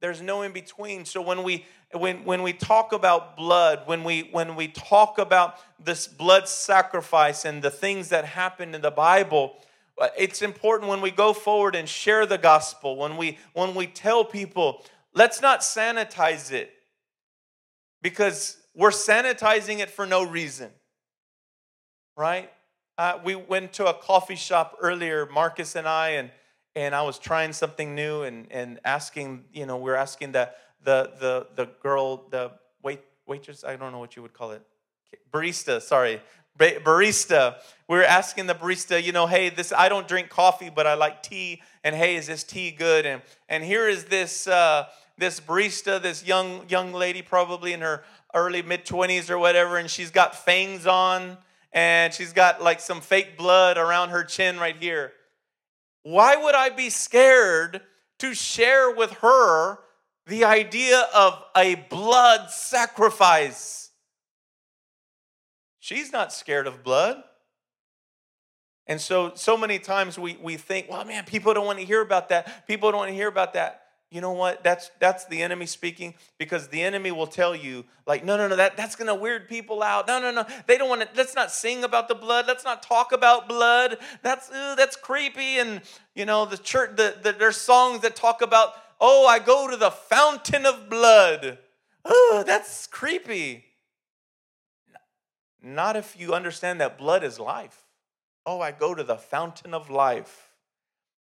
There's 0.00 0.20
no 0.20 0.42
in 0.42 0.52
between. 0.52 1.04
So 1.04 1.22
when 1.22 1.42
we 1.42 1.64
when 1.94 2.24
when 2.24 2.42
we 2.42 2.52
talk 2.52 2.92
about 2.92 3.36
blood, 3.36 3.82
when 3.86 4.04
we 4.04 4.28
when 4.32 4.56
we 4.56 4.68
talk 4.68 5.18
about 5.18 5.56
this 5.82 6.06
blood 6.06 6.48
sacrifice 6.48 7.44
and 7.44 7.62
the 7.62 7.70
things 7.70 8.08
that 8.10 8.24
happen 8.24 8.74
in 8.74 8.80
the 8.80 8.90
Bible, 8.90 9.56
uh, 10.00 10.08
it's 10.16 10.42
important 10.42 10.88
when 10.88 11.00
we 11.00 11.10
go 11.10 11.32
forward 11.32 11.74
and 11.74 11.88
share 11.88 12.26
the 12.26 12.38
gospel, 12.38 12.96
when 12.96 13.16
we 13.16 13.38
when 13.52 13.74
we 13.74 13.86
tell 13.86 14.24
people, 14.24 14.84
let's 15.14 15.42
not 15.42 15.60
sanitize 15.60 16.50
it 16.50 16.72
because 18.00 18.56
we're 18.74 18.90
sanitizing 18.90 19.80
it 19.80 19.90
for 19.90 20.06
no 20.06 20.22
reason. 20.22 20.70
Right? 22.16 22.50
Uh, 22.98 23.18
we 23.24 23.34
went 23.34 23.72
to 23.74 23.86
a 23.86 23.94
coffee 23.94 24.36
shop 24.36 24.76
earlier, 24.80 25.26
Marcus 25.26 25.76
and 25.76 25.86
I, 25.86 26.10
and 26.10 26.30
and 26.74 26.94
I 26.94 27.02
was 27.02 27.18
trying 27.18 27.52
something 27.52 27.94
new 27.94 28.22
and 28.22 28.46
and 28.50 28.80
asking, 28.84 29.44
you 29.52 29.66
know, 29.66 29.76
we 29.76 29.90
are 29.90 29.96
asking 29.96 30.32
the 30.32 30.50
the 30.84 31.12
the 31.18 31.46
the 31.54 31.70
girl, 31.82 32.28
the 32.30 32.52
wait 32.82 33.00
waitress, 33.26 33.64
I 33.64 33.76
don't 33.76 33.92
know 33.92 33.98
what 33.98 34.16
you 34.16 34.22
would 34.22 34.32
call 34.32 34.52
it, 34.52 34.62
barista. 35.32 35.80
Sorry, 35.80 36.20
barista. 36.58 37.56
We 37.88 37.98
were 37.98 38.04
asking 38.04 38.46
the 38.46 38.54
barista, 38.54 39.02
you 39.02 39.12
know, 39.12 39.26
hey, 39.26 39.48
this 39.48 39.72
I 39.72 39.88
don't 39.88 40.08
drink 40.08 40.28
coffee, 40.28 40.70
but 40.70 40.86
I 40.86 40.94
like 40.94 41.22
tea, 41.22 41.62
and 41.84 41.94
hey, 41.94 42.16
is 42.16 42.26
this 42.26 42.44
tea 42.44 42.70
good? 42.70 43.06
And 43.06 43.22
and 43.48 43.64
here 43.64 43.88
is 43.88 44.04
this 44.04 44.46
uh, 44.46 44.86
this 45.18 45.40
barista, 45.40 46.00
this 46.00 46.26
young 46.26 46.68
young 46.68 46.92
lady, 46.92 47.22
probably 47.22 47.72
in 47.72 47.80
her 47.80 48.04
early 48.34 48.62
mid 48.62 48.84
twenties 48.84 49.30
or 49.30 49.38
whatever, 49.38 49.76
and 49.76 49.90
she's 49.90 50.10
got 50.10 50.34
fangs 50.34 50.86
on 50.86 51.38
and 51.72 52.12
she's 52.12 52.32
got 52.32 52.62
like 52.62 52.80
some 52.80 53.00
fake 53.00 53.36
blood 53.36 53.78
around 53.78 54.10
her 54.10 54.24
chin 54.24 54.58
right 54.58 54.76
here. 54.78 55.12
Why 56.02 56.36
would 56.36 56.54
I 56.54 56.70
be 56.70 56.90
scared 56.90 57.80
to 58.18 58.34
share 58.34 58.90
with 58.94 59.10
her 59.14 59.78
the 60.26 60.44
idea 60.44 61.06
of 61.14 61.42
a 61.56 61.74
blood 61.74 62.50
sacrifice? 62.50 63.90
She's 65.80 66.12
not 66.12 66.32
scared 66.32 66.66
of 66.66 66.84
blood. 66.84 67.22
And 68.86 69.00
so, 69.00 69.32
so 69.34 69.56
many 69.56 69.78
times 69.78 70.18
we, 70.18 70.36
we 70.40 70.56
think, 70.56 70.88
well, 70.90 71.04
man, 71.04 71.24
people 71.24 71.54
don't 71.54 71.66
want 71.66 71.78
to 71.78 71.84
hear 71.84 72.00
about 72.00 72.28
that. 72.30 72.66
People 72.66 72.90
don't 72.90 72.98
want 72.98 73.10
to 73.10 73.14
hear 73.14 73.28
about 73.28 73.54
that. 73.54 73.82
You 74.12 74.20
know 74.20 74.32
what? 74.32 74.62
That's 74.62 74.90
that's 75.00 75.24
the 75.24 75.40
enemy 75.40 75.64
speaking 75.64 76.12
because 76.36 76.68
the 76.68 76.82
enemy 76.82 77.10
will 77.12 77.26
tell 77.26 77.56
you 77.56 77.86
like 78.06 78.22
no 78.22 78.36
no 78.36 78.46
no 78.46 78.56
that, 78.56 78.76
that's 78.76 78.94
gonna 78.94 79.14
weird 79.14 79.48
people 79.48 79.82
out. 79.82 80.06
No 80.06 80.20
no 80.20 80.30
no. 80.30 80.44
They 80.66 80.76
don't 80.76 80.90
want 80.90 81.00
to 81.00 81.08
let's 81.16 81.34
not 81.34 81.50
sing 81.50 81.82
about 81.82 82.08
the 82.08 82.14
blood. 82.14 82.44
Let's 82.46 82.62
not 82.62 82.82
talk 82.82 83.12
about 83.12 83.48
blood. 83.48 83.96
That's 84.20 84.50
that's 84.50 84.96
creepy. 84.96 85.58
And 85.58 85.80
you 86.14 86.26
know 86.26 86.44
the 86.44 86.58
church 86.58 86.94
the, 86.96 87.16
the, 87.22 87.32
there's 87.32 87.56
songs 87.56 88.02
that 88.02 88.14
talk 88.14 88.42
about 88.42 88.74
oh 89.02 89.26
i 89.26 89.38
go 89.38 89.68
to 89.68 89.76
the 89.76 89.90
fountain 89.90 90.64
of 90.64 90.88
blood 90.88 91.58
oh 92.06 92.42
that's 92.46 92.86
creepy 92.86 93.66
not 95.62 95.94
if 95.94 96.18
you 96.18 96.32
understand 96.32 96.80
that 96.80 96.96
blood 96.96 97.22
is 97.22 97.38
life 97.38 97.84
oh 98.46 98.60
i 98.60 98.70
go 98.70 98.94
to 98.94 99.04
the 99.04 99.16
fountain 99.16 99.74
of 99.74 99.90
life 99.90 100.48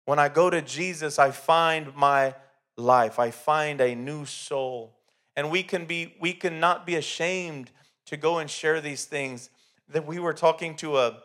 when 0.03 0.19
i 0.19 0.27
go 0.27 0.49
to 0.49 0.61
jesus 0.61 1.17
i 1.17 1.31
find 1.31 1.95
my 1.95 2.35
life. 2.77 3.19
I 3.19 3.31
find 3.31 3.81
a 3.81 3.95
new 3.95 4.25
soul. 4.25 4.93
And 5.35 5.51
we 5.51 5.63
can 5.63 5.85
be 5.85 6.15
we 6.19 6.33
cannot 6.33 6.85
be 6.85 6.95
ashamed 6.95 7.71
to 8.05 8.17
go 8.17 8.37
and 8.37 8.49
share 8.49 8.79
these 8.81 9.05
things. 9.05 9.49
That 9.89 10.05
we 10.05 10.19
were 10.19 10.33
talking 10.33 10.75
to 10.77 10.97
a, 10.97 11.17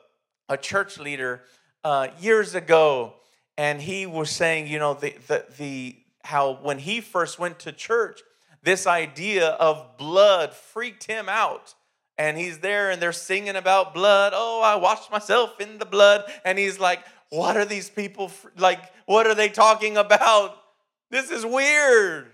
a 0.49 0.57
church 0.57 0.99
leader 0.99 1.43
uh, 1.83 2.09
years 2.21 2.55
ago, 2.55 3.15
and 3.57 3.81
he 3.81 4.07
was 4.07 4.31
saying, 4.31 4.67
you 4.67 4.79
know, 4.79 4.95
the, 4.95 5.15
the 5.27 5.45
the 5.57 5.97
how 6.25 6.59
when 6.63 6.79
he 6.79 7.01
first 7.01 7.39
went 7.39 7.59
to 7.61 7.73
church, 7.73 8.21
this 8.63 8.87
idea 8.87 9.49
of 9.49 9.97
blood 9.99 10.55
freaked 10.55 11.05
him 11.05 11.29
out. 11.29 11.75
And 12.19 12.37
he's 12.37 12.59
there 12.59 12.91
and 12.91 13.01
they're 13.01 13.13
singing 13.13 13.57
about 13.57 13.95
blood. 13.95 14.33
Oh, 14.35 14.61
I 14.63 14.77
washed 14.77 15.11
myself 15.11 15.61
in 15.61 15.79
the 15.79 15.87
blood. 15.87 16.25
And 16.45 16.59
he's 16.59 16.79
like, 16.79 17.01
what 17.31 17.57
are 17.57 17.65
these 17.65 17.89
people 17.89 18.31
like? 18.57 18.81
What 19.07 19.27
are 19.27 19.35
they 19.35 19.49
talking 19.49 19.97
about? 19.97 20.57
This 21.11 21.31
is 21.31 21.45
weird. 21.45 22.31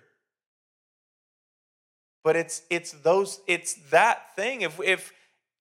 But 2.25 2.37
it's 2.37 2.63
it's 2.69 2.93
those 2.93 3.41
it's 3.47 3.75
that 3.91 4.35
thing. 4.37 4.63
If 4.63 4.81
if 4.81 5.13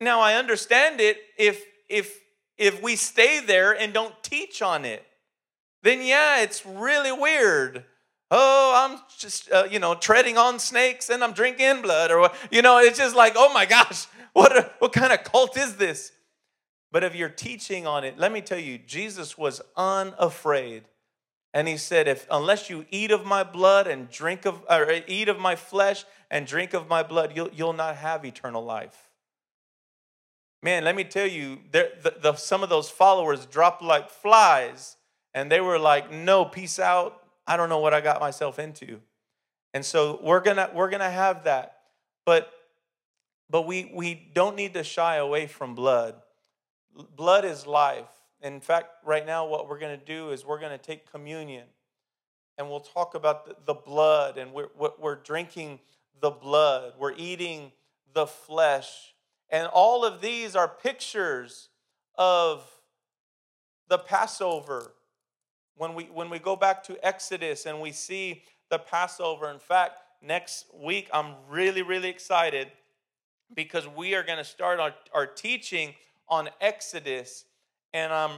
now 0.02 0.20
I 0.20 0.36
understand 0.36 1.00
it 1.00 1.18
if 1.38 1.64
if 1.88 2.20
if 2.58 2.82
we 2.82 2.96
stay 2.96 3.40
there 3.40 3.72
and 3.72 3.94
don't 3.94 4.14
teach 4.24 4.62
on 4.62 4.86
it, 4.86 5.06
then 5.84 6.02
yeah, 6.02 6.42
it's 6.42 6.66
really 6.66 7.12
weird. 7.12 7.86
Oh, 8.32 8.74
I'm 8.76 9.00
just, 9.18 9.52
uh, 9.52 9.68
you 9.70 9.80
know, 9.80 9.96
treading 9.96 10.38
on 10.38 10.60
snakes 10.60 11.10
and 11.10 11.24
I'm 11.24 11.34
drinking 11.34 11.82
blood, 11.82 12.12
or, 12.12 12.30
you 12.52 12.62
know, 12.62 12.80
it's 12.80 12.98
just 12.98 13.16
like, 13.16 13.34
oh 13.36 13.52
my 13.54 13.66
gosh, 13.66 14.08
what, 14.34 14.56
a, 14.56 14.72
what 14.80 14.94
kind 14.94 15.14
of 15.14 15.24
cult 15.24 15.58
is 15.58 15.78
this? 15.78 16.12
But 16.92 17.04
if 17.04 17.16
you're 17.16 17.30
teaching 17.30 17.86
on 17.86 18.04
it, 18.04 18.18
let 18.18 18.32
me 18.32 18.42
tell 18.42 18.60
you, 18.60 18.78
Jesus 18.78 19.38
was 19.38 19.62
unafraid. 19.76 20.84
And 21.54 21.68
he 21.68 21.78
said, 21.78 22.08
if 22.08 22.28
unless 22.30 22.70
you 22.70 22.86
eat 22.92 23.12
of 23.12 23.26
my 23.26 23.44
blood 23.44 23.88
and 23.88 24.10
drink 24.10 24.46
of, 24.46 24.64
or 24.70 24.92
eat 25.08 25.28
of 25.28 25.40
my 25.40 25.56
flesh 25.56 26.06
and 26.30 26.46
drink 26.46 26.74
of 26.74 26.88
my 26.88 27.04
blood, 27.04 27.34
you'll, 27.36 27.50
you'll 27.54 27.74
not 27.74 27.96
have 27.96 28.26
eternal 28.26 28.64
life. 28.64 29.10
Man, 30.64 30.84
let 30.84 30.96
me 30.96 31.04
tell 31.04 31.28
you, 31.28 31.60
the, 31.72 31.92
the, 32.22 32.36
some 32.36 32.64
of 32.64 32.70
those 32.70 32.90
followers 32.90 33.46
dropped 33.46 33.82
like 33.82 34.10
flies, 34.10 34.98
and 35.34 35.52
they 35.52 35.62
were 35.62 35.80
like, 35.80 36.12
no, 36.12 36.46
peace 36.46 36.80
out. 36.80 37.24
I 37.48 37.58
don't 37.58 37.70
know 37.70 37.80
what 37.80 37.94
I 37.94 38.02
got 38.02 38.20
myself 38.20 38.60
into. 38.60 39.00
And 39.74 39.86
so 39.86 40.20
we're 40.22 40.42
gonna 40.42 40.70
we're 40.74 40.90
gonna 40.90 41.10
have 41.10 41.46
that. 41.46 41.78
But 42.26 42.52
but 43.50 43.64
we 43.64 43.92
we 43.94 44.30
don't 44.34 44.56
need 44.56 44.74
to 44.74 44.84
shy 44.84 45.16
away 45.16 45.48
from 45.48 45.76
blood. 45.76 46.16
Blood 47.16 47.46
is 47.46 47.66
life. 47.66 48.10
In 48.42 48.60
fact, 48.60 48.90
right 49.04 49.26
now, 49.26 49.48
what 49.48 49.68
we're 49.68 49.80
to 49.98 50.06
do 50.06 50.30
is 50.32 50.46
we're 50.46 50.60
to 50.72 50.78
take 50.78 51.10
communion 51.12 51.66
and 52.58 52.70
we'll 52.70 52.80
talk 52.80 53.16
about 53.16 53.46
the, 53.46 53.56
the 53.66 53.74
blood 53.74 54.38
and 54.38 54.52
we're, 54.54 54.70
we're 55.00 55.16
drinking 55.16 55.80
the 56.20 56.32
blood, 56.32 56.94
we're 56.98 57.14
eating 57.16 57.72
the 58.14 58.26
flesh. 58.26 59.14
And 59.50 59.68
all 59.68 60.04
of 60.04 60.22
these 60.22 60.56
are 60.56 60.68
pictures 60.68 61.70
of 62.16 62.68
the 63.88 63.98
Passover. 63.98 64.94
When 65.78 65.94
we, 65.94 66.06
when 66.06 66.30
we 66.30 66.40
go 66.40 66.56
back 66.56 66.84
to 66.86 67.06
Exodus 67.06 67.66
and 67.66 67.80
we 67.80 67.92
see 67.92 68.44
the 68.70 68.80
Passover, 68.80 69.50
in 69.52 69.60
fact, 69.60 69.94
next 70.22 70.66
week 70.74 71.10
I'm 71.14 71.36
really, 71.50 71.82
really 71.82 72.10
excited 72.10 72.72
because 73.54 73.88
we 73.88 74.16
are 74.16 74.24
going 74.24 74.40
to 74.40 74.44
start 74.44 74.80
our, 74.80 74.94
our 75.14 75.26
teaching 75.26 75.94
on 76.28 76.50
Exodus, 76.60 77.46
and 77.94 78.12
I'm 78.12 78.32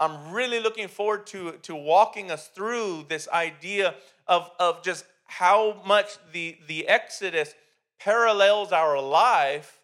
I'm 0.00 0.32
really 0.32 0.60
looking 0.60 0.88
forward 0.88 1.26
to, 1.28 1.52
to 1.62 1.74
walking 1.74 2.30
us 2.30 2.48
through 2.48 3.06
this 3.08 3.28
idea 3.28 3.94
of, 4.28 4.50
of 4.60 4.82
just 4.84 5.04
how 5.24 5.82
much 5.84 6.18
the, 6.32 6.56
the 6.68 6.86
Exodus 6.86 7.54
parallels 7.98 8.70
our 8.70 9.00
life 9.00 9.80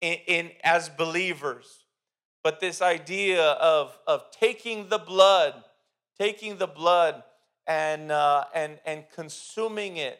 in, 0.00 0.16
in 0.26 0.50
as 0.64 0.88
believers. 0.88 1.84
But 2.42 2.60
this 2.60 2.80
idea 2.80 3.42
of, 3.42 3.98
of 4.06 4.30
taking 4.30 4.88
the 4.88 4.98
blood, 4.98 5.62
taking 6.20 6.58
the 6.58 6.66
blood 6.66 7.22
and, 7.66 8.12
uh, 8.12 8.44
and, 8.54 8.78
and 8.84 9.04
consuming 9.14 9.96
it, 9.96 10.18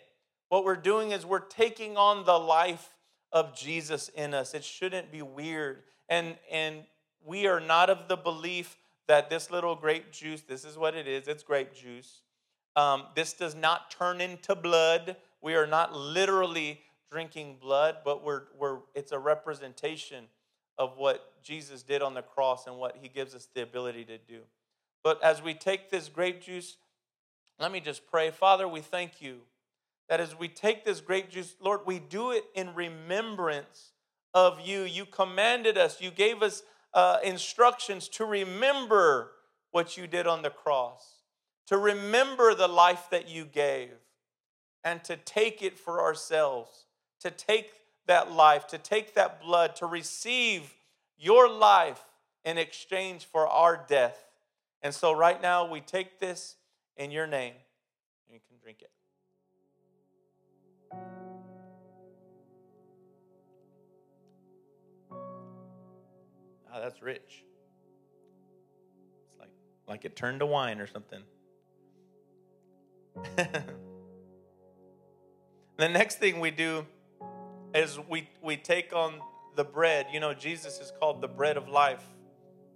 what 0.48 0.64
we're 0.64 0.74
doing 0.74 1.10
is 1.10 1.26
we're 1.26 1.38
taking 1.40 1.98
on 1.98 2.24
the 2.24 2.38
life 2.38 2.94
of 3.32 3.54
Jesus 3.54 4.08
in 4.08 4.32
us. 4.32 4.54
It 4.54 4.64
shouldn't 4.64 5.12
be 5.12 5.20
weird. 5.20 5.82
And, 6.08 6.38
and 6.50 6.84
we 7.22 7.46
are 7.46 7.60
not 7.60 7.90
of 7.90 8.08
the 8.08 8.16
belief 8.16 8.78
that 9.08 9.28
this 9.28 9.50
little 9.50 9.76
grape 9.76 10.10
juice, 10.10 10.40
this 10.40 10.64
is 10.64 10.78
what 10.78 10.94
it 10.94 11.06
is, 11.06 11.28
it's 11.28 11.42
grape 11.42 11.74
juice. 11.74 12.22
Um, 12.76 13.04
this 13.14 13.34
does 13.34 13.54
not 13.54 13.90
turn 13.90 14.22
into 14.22 14.54
blood. 14.54 15.16
We 15.42 15.54
are 15.54 15.66
not 15.66 15.94
literally 15.94 16.80
drinking 17.12 17.58
blood, 17.60 17.98
but 18.06 18.24
we're, 18.24 18.44
we're, 18.58 18.78
it's 18.94 19.12
a 19.12 19.18
representation 19.18 20.24
of 20.78 20.96
what 20.96 21.30
Jesus 21.42 21.82
did 21.82 22.00
on 22.00 22.14
the 22.14 22.22
cross 22.22 22.66
and 22.66 22.78
what 22.78 22.96
he 23.02 23.08
gives 23.08 23.34
us 23.34 23.48
the 23.54 23.62
ability 23.62 24.06
to 24.06 24.16
do. 24.16 24.40
But 25.02 25.22
as 25.22 25.42
we 25.42 25.54
take 25.54 25.90
this 25.90 26.08
grape 26.08 26.42
juice, 26.42 26.76
let 27.58 27.72
me 27.72 27.80
just 27.80 28.06
pray. 28.06 28.30
Father, 28.30 28.66
we 28.66 28.80
thank 28.80 29.20
you 29.20 29.40
that 30.08 30.20
as 30.20 30.38
we 30.38 30.48
take 30.48 30.84
this 30.84 31.00
grape 31.00 31.30
juice, 31.30 31.54
Lord, 31.60 31.80
we 31.86 31.98
do 31.98 32.32
it 32.32 32.44
in 32.54 32.74
remembrance 32.74 33.92
of 34.34 34.60
you. 34.60 34.82
You 34.82 35.06
commanded 35.06 35.78
us, 35.78 36.00
you 36.00 36.10
gave 36.10 36.42
us 36.42 36.62
uh, 36.92 37.18
instructions 37.22 38.08
to 38.08 38.24
remember 38.24 39.32
what 39.70 39.96
you 39.96 40.06
did 40.06 40.26
on 40.26 40.42
the 40.42 40.50
cross, 40.50 41.22
to 41.68 41.78
remember 41.78 42.54
the 42.54 42.68
life 42.68 43.06
that 43.10 43.28
you 43.28 43.44
gave, 43.44 43.90
and 44.82 45.04
to 45.04 45.16
take 45.16 45.62
it 45.62 45.78
for 45.78 46.00
ourselves, 46.00 46.86
to 47.20 47.30
take 47.30 47.70
that 48.06 48.32
life, 48.32 48.66
to 48.66 48.78
take 48.78 49.14
that 49.14 49.40
blood, 49.40 49.76
to 49.76 49.86
receive 49.86 50.74
your 51.16 51.48
life 51.48 52.02
in 52.44 52.58
exchange 52.58 53.26
for 53.26 53.46
our 53.46 53.84
death. 53.88 54.29
And 54.82 54.94
so, 54.94 55.12
right 55.12 55.40
now, 55.40 55.70
we 55.70 55.80
take 55.80 56.20
this 56.20 56.56
in 56.96 57.10
your 57.10 57.26
name, 57.26 57.54
and 58.28 58.34
you 58.34 58.40
can 58.48 58.58
drink 58.62 58.82
it. 58.82 58.90
oh, 66.72 66.80
that's 66.80 67.02
rich. 67.02 67.44
It's 69.30 69.38
like 69.38 69.50
like 69.86 70.04
it 70.04 70.16
turned 70.16 70.40
to 70.40 70.46
wine 70.46 70.80
or 70.80 70.86
something. 70.86 71.22
the 75.76 75.88
next 75.88 76.18
thing 76.18 76.40
we 76.40 76.50
do 76.50 76.86
is 77.74 77.98
we 78.08 78.28
we 78.42 78.56
take 78.56 78.94
on 78.94 79.14
the 79.56 79.64
bread. 79.64 80.06
You 80.12 80.20
know, 80.20 80.34
Jesus 80.34 80.78
is 80.78 80.92
called 81.00 81.20
the 81.20 81.28
bread 81.28 81.56
of 81.56 81.68
life, 81.68 82.04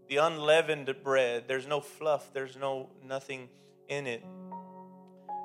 the 0.09 0.17
unleavened 0.17 0.95
bread. 1.03 1.45
There's 1.49 1.67
no 1.67 1.81
fluff. 1.81 2.33
There's 2.33 2.57
no 2.57 2.91
nothing 3.03 3.49
in 3.89 4.07
it, 4.07 4.25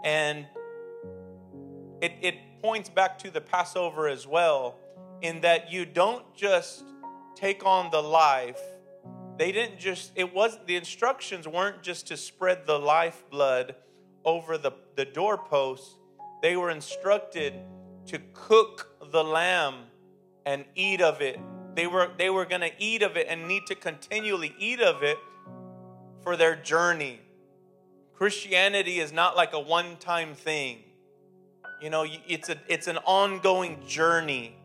and 0.04 0.46
it 2.02 2.14
it 2.22 2.36
points 2.62 2.90
back 2.90 3.20
to 3.20 3.32
the 3.32 3.42
Passover 3.42 4.08
as 4.08 4.28
well, 4.28 4.76
in 5.22 5.42
that 5.42 5.72
you 5.72 5.86
don't 5.86 6.24
just 6.36 6.84
take 7.36 7.66
on 7.66 7.90
the 7.92 8.02
life, 8.02 8.60
they 9.38 9.54
didn't 9.54 9.80
just, 9.80 10.12
it 10.16 10.34
was, 10.34 10.58
the 10.66 10.76
instructions 10.76 11.48
weren't 11.48 11.82
just 11.82 12.08
to 12.08 12.18
spread 12.18 12.66
the 12.66 12.78
lifeblood 12.78 13.76
over 14.26 14.58
the, 14.58 14.72
the 14.98 15.06
doorpost. 15.06 15.98
They 16.42 16.58
were 16.58 16.70
instructed 16.70 17.54
to 18.08 18.20
cook 18.34 18.90
the 19.12 19.24
lamb 19.24 19.86
and 20.46 20.66
eat 20.76 21.00
of 21.00 21.22
it. 21.22 21.40
They 21.80 21.88
were, 21.88 22.10
they 22.18 22.30
were 22.30 22.44
going 22.44 22.60
to 22.60 22.72
eat 22.78 23.04
of 23.04 23.16
it 23.16 23.28
and 23.30 23.48
need 23.48 23.68
to 23.68 23.76
continually 23.76 24.54
eat 24.60 24.82
of 24.82 25.02
it 25.02 25.18
for 26.24 26.36
their 26.36 26.58
journey. 26.58 27.22
Christianity 28.16 29.00
is 29.00 29.14
not 29.14 29.38
like 29.38 29.54
a 29.54 29.62
one 29.62 29.96
time 29.96 30.36
thing. 30.36 30.80
You 31.82 31.90
know, 31.90 32.06
it's, 32.28 32.50
a, 32.50 32.58
it's 32.68 32.88
an 32.88 32.98
ongoing 33.06 33.82
journey 33.88 34.58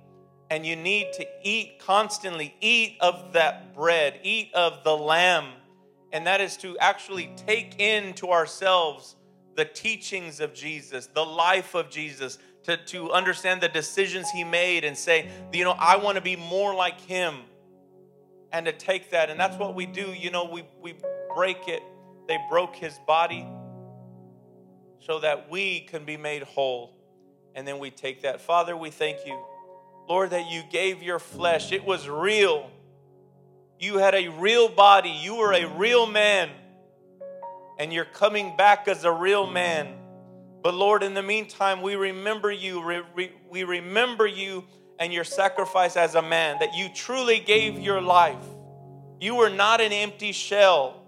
and 0.51 0.67
you 0.67 0.75
need 0.75 1.13
to 1.13 1.27
eat 1.45 1.79
constantly, 1.79 2.53
eat 2.61 2.97
of 3.01 3.35
that 3.35 3.77
bread, 3.77 4.19
eat 4.25 4.51
of 4.53 4.83
the 4.83 4.97
lamb. 4.97 5.53
And 6.13 6.27
that 6.27 6.41
is 6.41 6.57
to 6.59 6.77
actually 6.79 7.31
take 7.47 7.79
into 7.79 8.31
ourselves 8.33 9.15
the 9.55 9.65
teachings 9.65 10.41
of 10.41 10.53
Jesus, 10.53 11.07
the 11.07 11.25
life 11.25 11.77
of 11.77 11.91
Jesus, 11.91 12.41
to, 12.65 12.77
to 12.77 13.13
understand 13.13 13.61
the 13.61 13.69
decisions 13.69 14.31
he 14.31 14.45
made 14.45 14.85
and 14.85 14.97
say, 14.97 15.31
you 15.53 15.65
know, 15.65 15.73
I 15.79 15.97
want 15.97 16.17
to 16.17 16.23
be 16.23 16.37
more 16.37 16.75
like 16.75 17.01
him. 17.01 17.37
And 18.53 18.67
to 18.67 18.73
take 18.73 19.11
that. 19.11 19.31
And 19.31 19.41
that's 19.41 19.57
what 19.57 19.75
we 19.75 19.85
do. 19.85 20.13
You 20.13 20.31
know, 20.31 20.45
we, 20.45 20.65
we 20.81 20.95
break 21.35 21.67
it. 21.67 21.83
They 22.29 22.39
broke 22.49 22.77
his 22.77 22.97
body 23.05 23.45
so 25.01 25.19
that 25.21 25.51
we 25.51 25.81
can 25.81 26.05
be 26.05 26.17
made 26.17 26.45
whole. 26.45 26.95
And 27.57 27.67
then 27.67 27.81
we 27.81 27.91
take 27.91 28.23
that. 28.23 28.41
Father, 28.41 28.77
we 28.77 28.91
thank 28.91 29.27
you 29.27 29.39
Lord, 30.09 30.31
that 30.31 30.51
you 30.51 30.63
gave 30.71 31.03
your 31.03 31.19
flesh. 31.19 31.73
It 31.73 31.85
was 31.85 32.09
real. 32.09 32.71
You 33.79 33.99
had 33.99 34.15
a 34.15 34.29
real 34.29 34.69
body. 34.69 35.11
You 35.11 35.37
were 35.37 35.53
a 35.53 35.67
real 35.67 36.07
man. 36.07 36.51
And 37.79 37.93
you're 37.93 38.05
coming 38.05 38.57
back 38.57 38.87
as 38.87 39.05
a 39.05 39.13
real 39.13 39.47
man. 39.47 39.95
But 40.65 40.75
Lord, 40.75 41.03
in 41.03 41.13
the 41.13 41.23
meantime, 41.23 41.83
we 41.83 41.95
remember 41.95 42.51
you. 42.51 43.05
We 43.51 43.65
remember 43.65 44.27
you 44.27 44.65
and 44.99 45.13
your 45.13 45.25
sacrifice 45.25 45.97
as 45.97 46.15
a 46.15 46.23
man, 46.23 46.57
that 46.61 46.75
you 46.75 46.89
truly 46.95 47.39
gave 47.39 47.79
your 47.79 48.01
life. 48.01 48.43
You 49.21 49.35
were 49.35 49.51
not 49.51 49.81
an 49.81 49.93
empty 49.93 50.33
shell. 50.33 51.03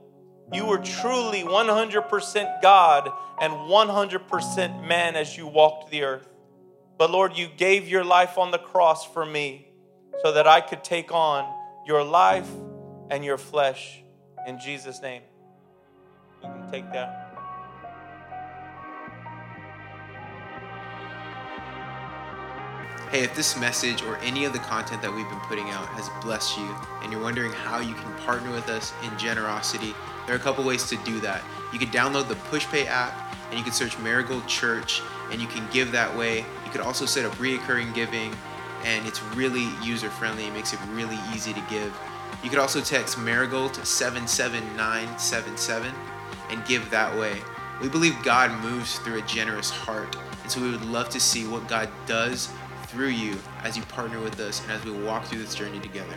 You 0.52 0.66
were 0.66 0.78
truly 0.78 1.42
100% 1.42 2.62
God 2.62 3.10
and 3.40 3.52
100% 3.52 4.86
man 4.86 5.16
as 5.16 5.36
you 5.36 5.46
walked 5.46 5.90
the 5.90 6.02
earth. 6.02 6.28
But 6.98 7.10
Lord, 7.10 7.36
you 7.36 7.48
gave 7.56 7.88
your 7.88 8.04
life 8.04 8.38
on 8.38 8.50
the 8.50 8.58
cross 8.58 9.06
for 9.06 9.24
me 9.24 9.68
so 10.22 10.32
that 10.32 10.46
I 10.46 10.60
could 10.60 10.84
take 10.84 11.12
on 11.12 11.50
your 11.86 12.04
life 12.04 12.50
and 13.10 13.24
your 13.24 13.38
flesh. 13.38 14.02
In 14.46 14.58
Jesus' 14.58 15.00
name. 15.00 15.22
You 16.42 16.50
can 16.50 16.70
take 16.70 16.92
that. 16.92 17.25
Hey, 23.10 23.22
if 23.22 23.36
this 23.36 23.56
message 23.56 24.02
or 24.02 24.16
any 24.16 24.44
of 24.46 24.52
the 24.52 24.58
content 24.58 25.00
that 25.02 25.14
we've 25.14 25.28
been 25.28 25.38
putting 25.40 25.70
out 25.70 25.86
has 25.90 26.10
blessed 26.24 26.58
you 26.58 26.74
and 27.02 27.12
you're 27.12 27.22
wondering 27.22 27.52
how 27.52 27.78
you 27.78 27.94
can 27.94 28.12
partner 28.24 28.50
with 28.50 28.68
us 28.68 28.92
in 29.04 29.16
generosity, 29.16 29.94
there 30.26 30.34
are 30.34 30.38
a 30.38 30.42
couple 30.42 30.64
ways 30.64 30.88
to 30.88 30.96
do 31.04 31.20
that. 31.20 31.44
You 31.72 31.78
can 31.78 31.90
download 31.90 32.26
the 32.26 32.34
PushPay 32.34 32.86
app 32.86 33.32
and 33.48 33.58
you 33.58 33.62
can 33.62 33.72
search 33.72 33.96
Marigold 34.00 34.48
Church, 34.48 35.02
and 35.30 35.40
you 35.40 35.46
can 35.46 35.64
give 35.72 35.92
that 35.92 36.16
way. 36.16 36.38
You 36.38 36.70
could 36.72 36.80
also 36.80 37.06
set 37.06 37.24
up 37.24 37.30
reoccurring 37.34 37.94
giving, 37.94 38.34
and 38.84 39.06
it's 39.06 39.22
really 39.34 39.68
user 39.84 40.10
friendly. 40.10 40.48
It 40.48 40.52
makes 40.52 40.72
it 40.72 40.80
really 40.90 41.16
easy 41.32 41.52
to 41.52 41.62
give. 41.70 41.96
You 42.42 42.50
could 42.50 42.58
also 42.58 42.80
text 42.80 43.18
Marigold 43.18 43.72
to 43.74 43.86
77977 43.86 45.94
and 46.50 46.66
give 46.66 46.90
that 46.90 47.16
way. 47.16 47.36
We 47.80 47.88
believe 47.88 48.20
God 48.24 48.50
moves 48.62 48.98
through 48.98 49.18
a 49.18 49.22
generous 49.22 49.70
heart, 49.70 50.16
and 50.42 50.50
so 50.50 50.60
we 50.60 50.72
would 50.72 50.84
love 50.84 51.08
to 51.10 51.20
see 51.20 51.46
what 51.46 51.68
God 51.68 51.88
does 52.06 52.48
through 52.96 53.08
you 53.08 53.36
as 53.62 53.76
you 53.76 53.82
partner 53.82 54.18
with 54.20 54.40
us 54.40 54.62
and 54.62 54.72
as 54.72 54.82
we 54.82 54.90
walk 54.90 55.22
through 55.26 55.38
this 55.38 55.54
journey 55.54 55.78
together. 55.80 56.14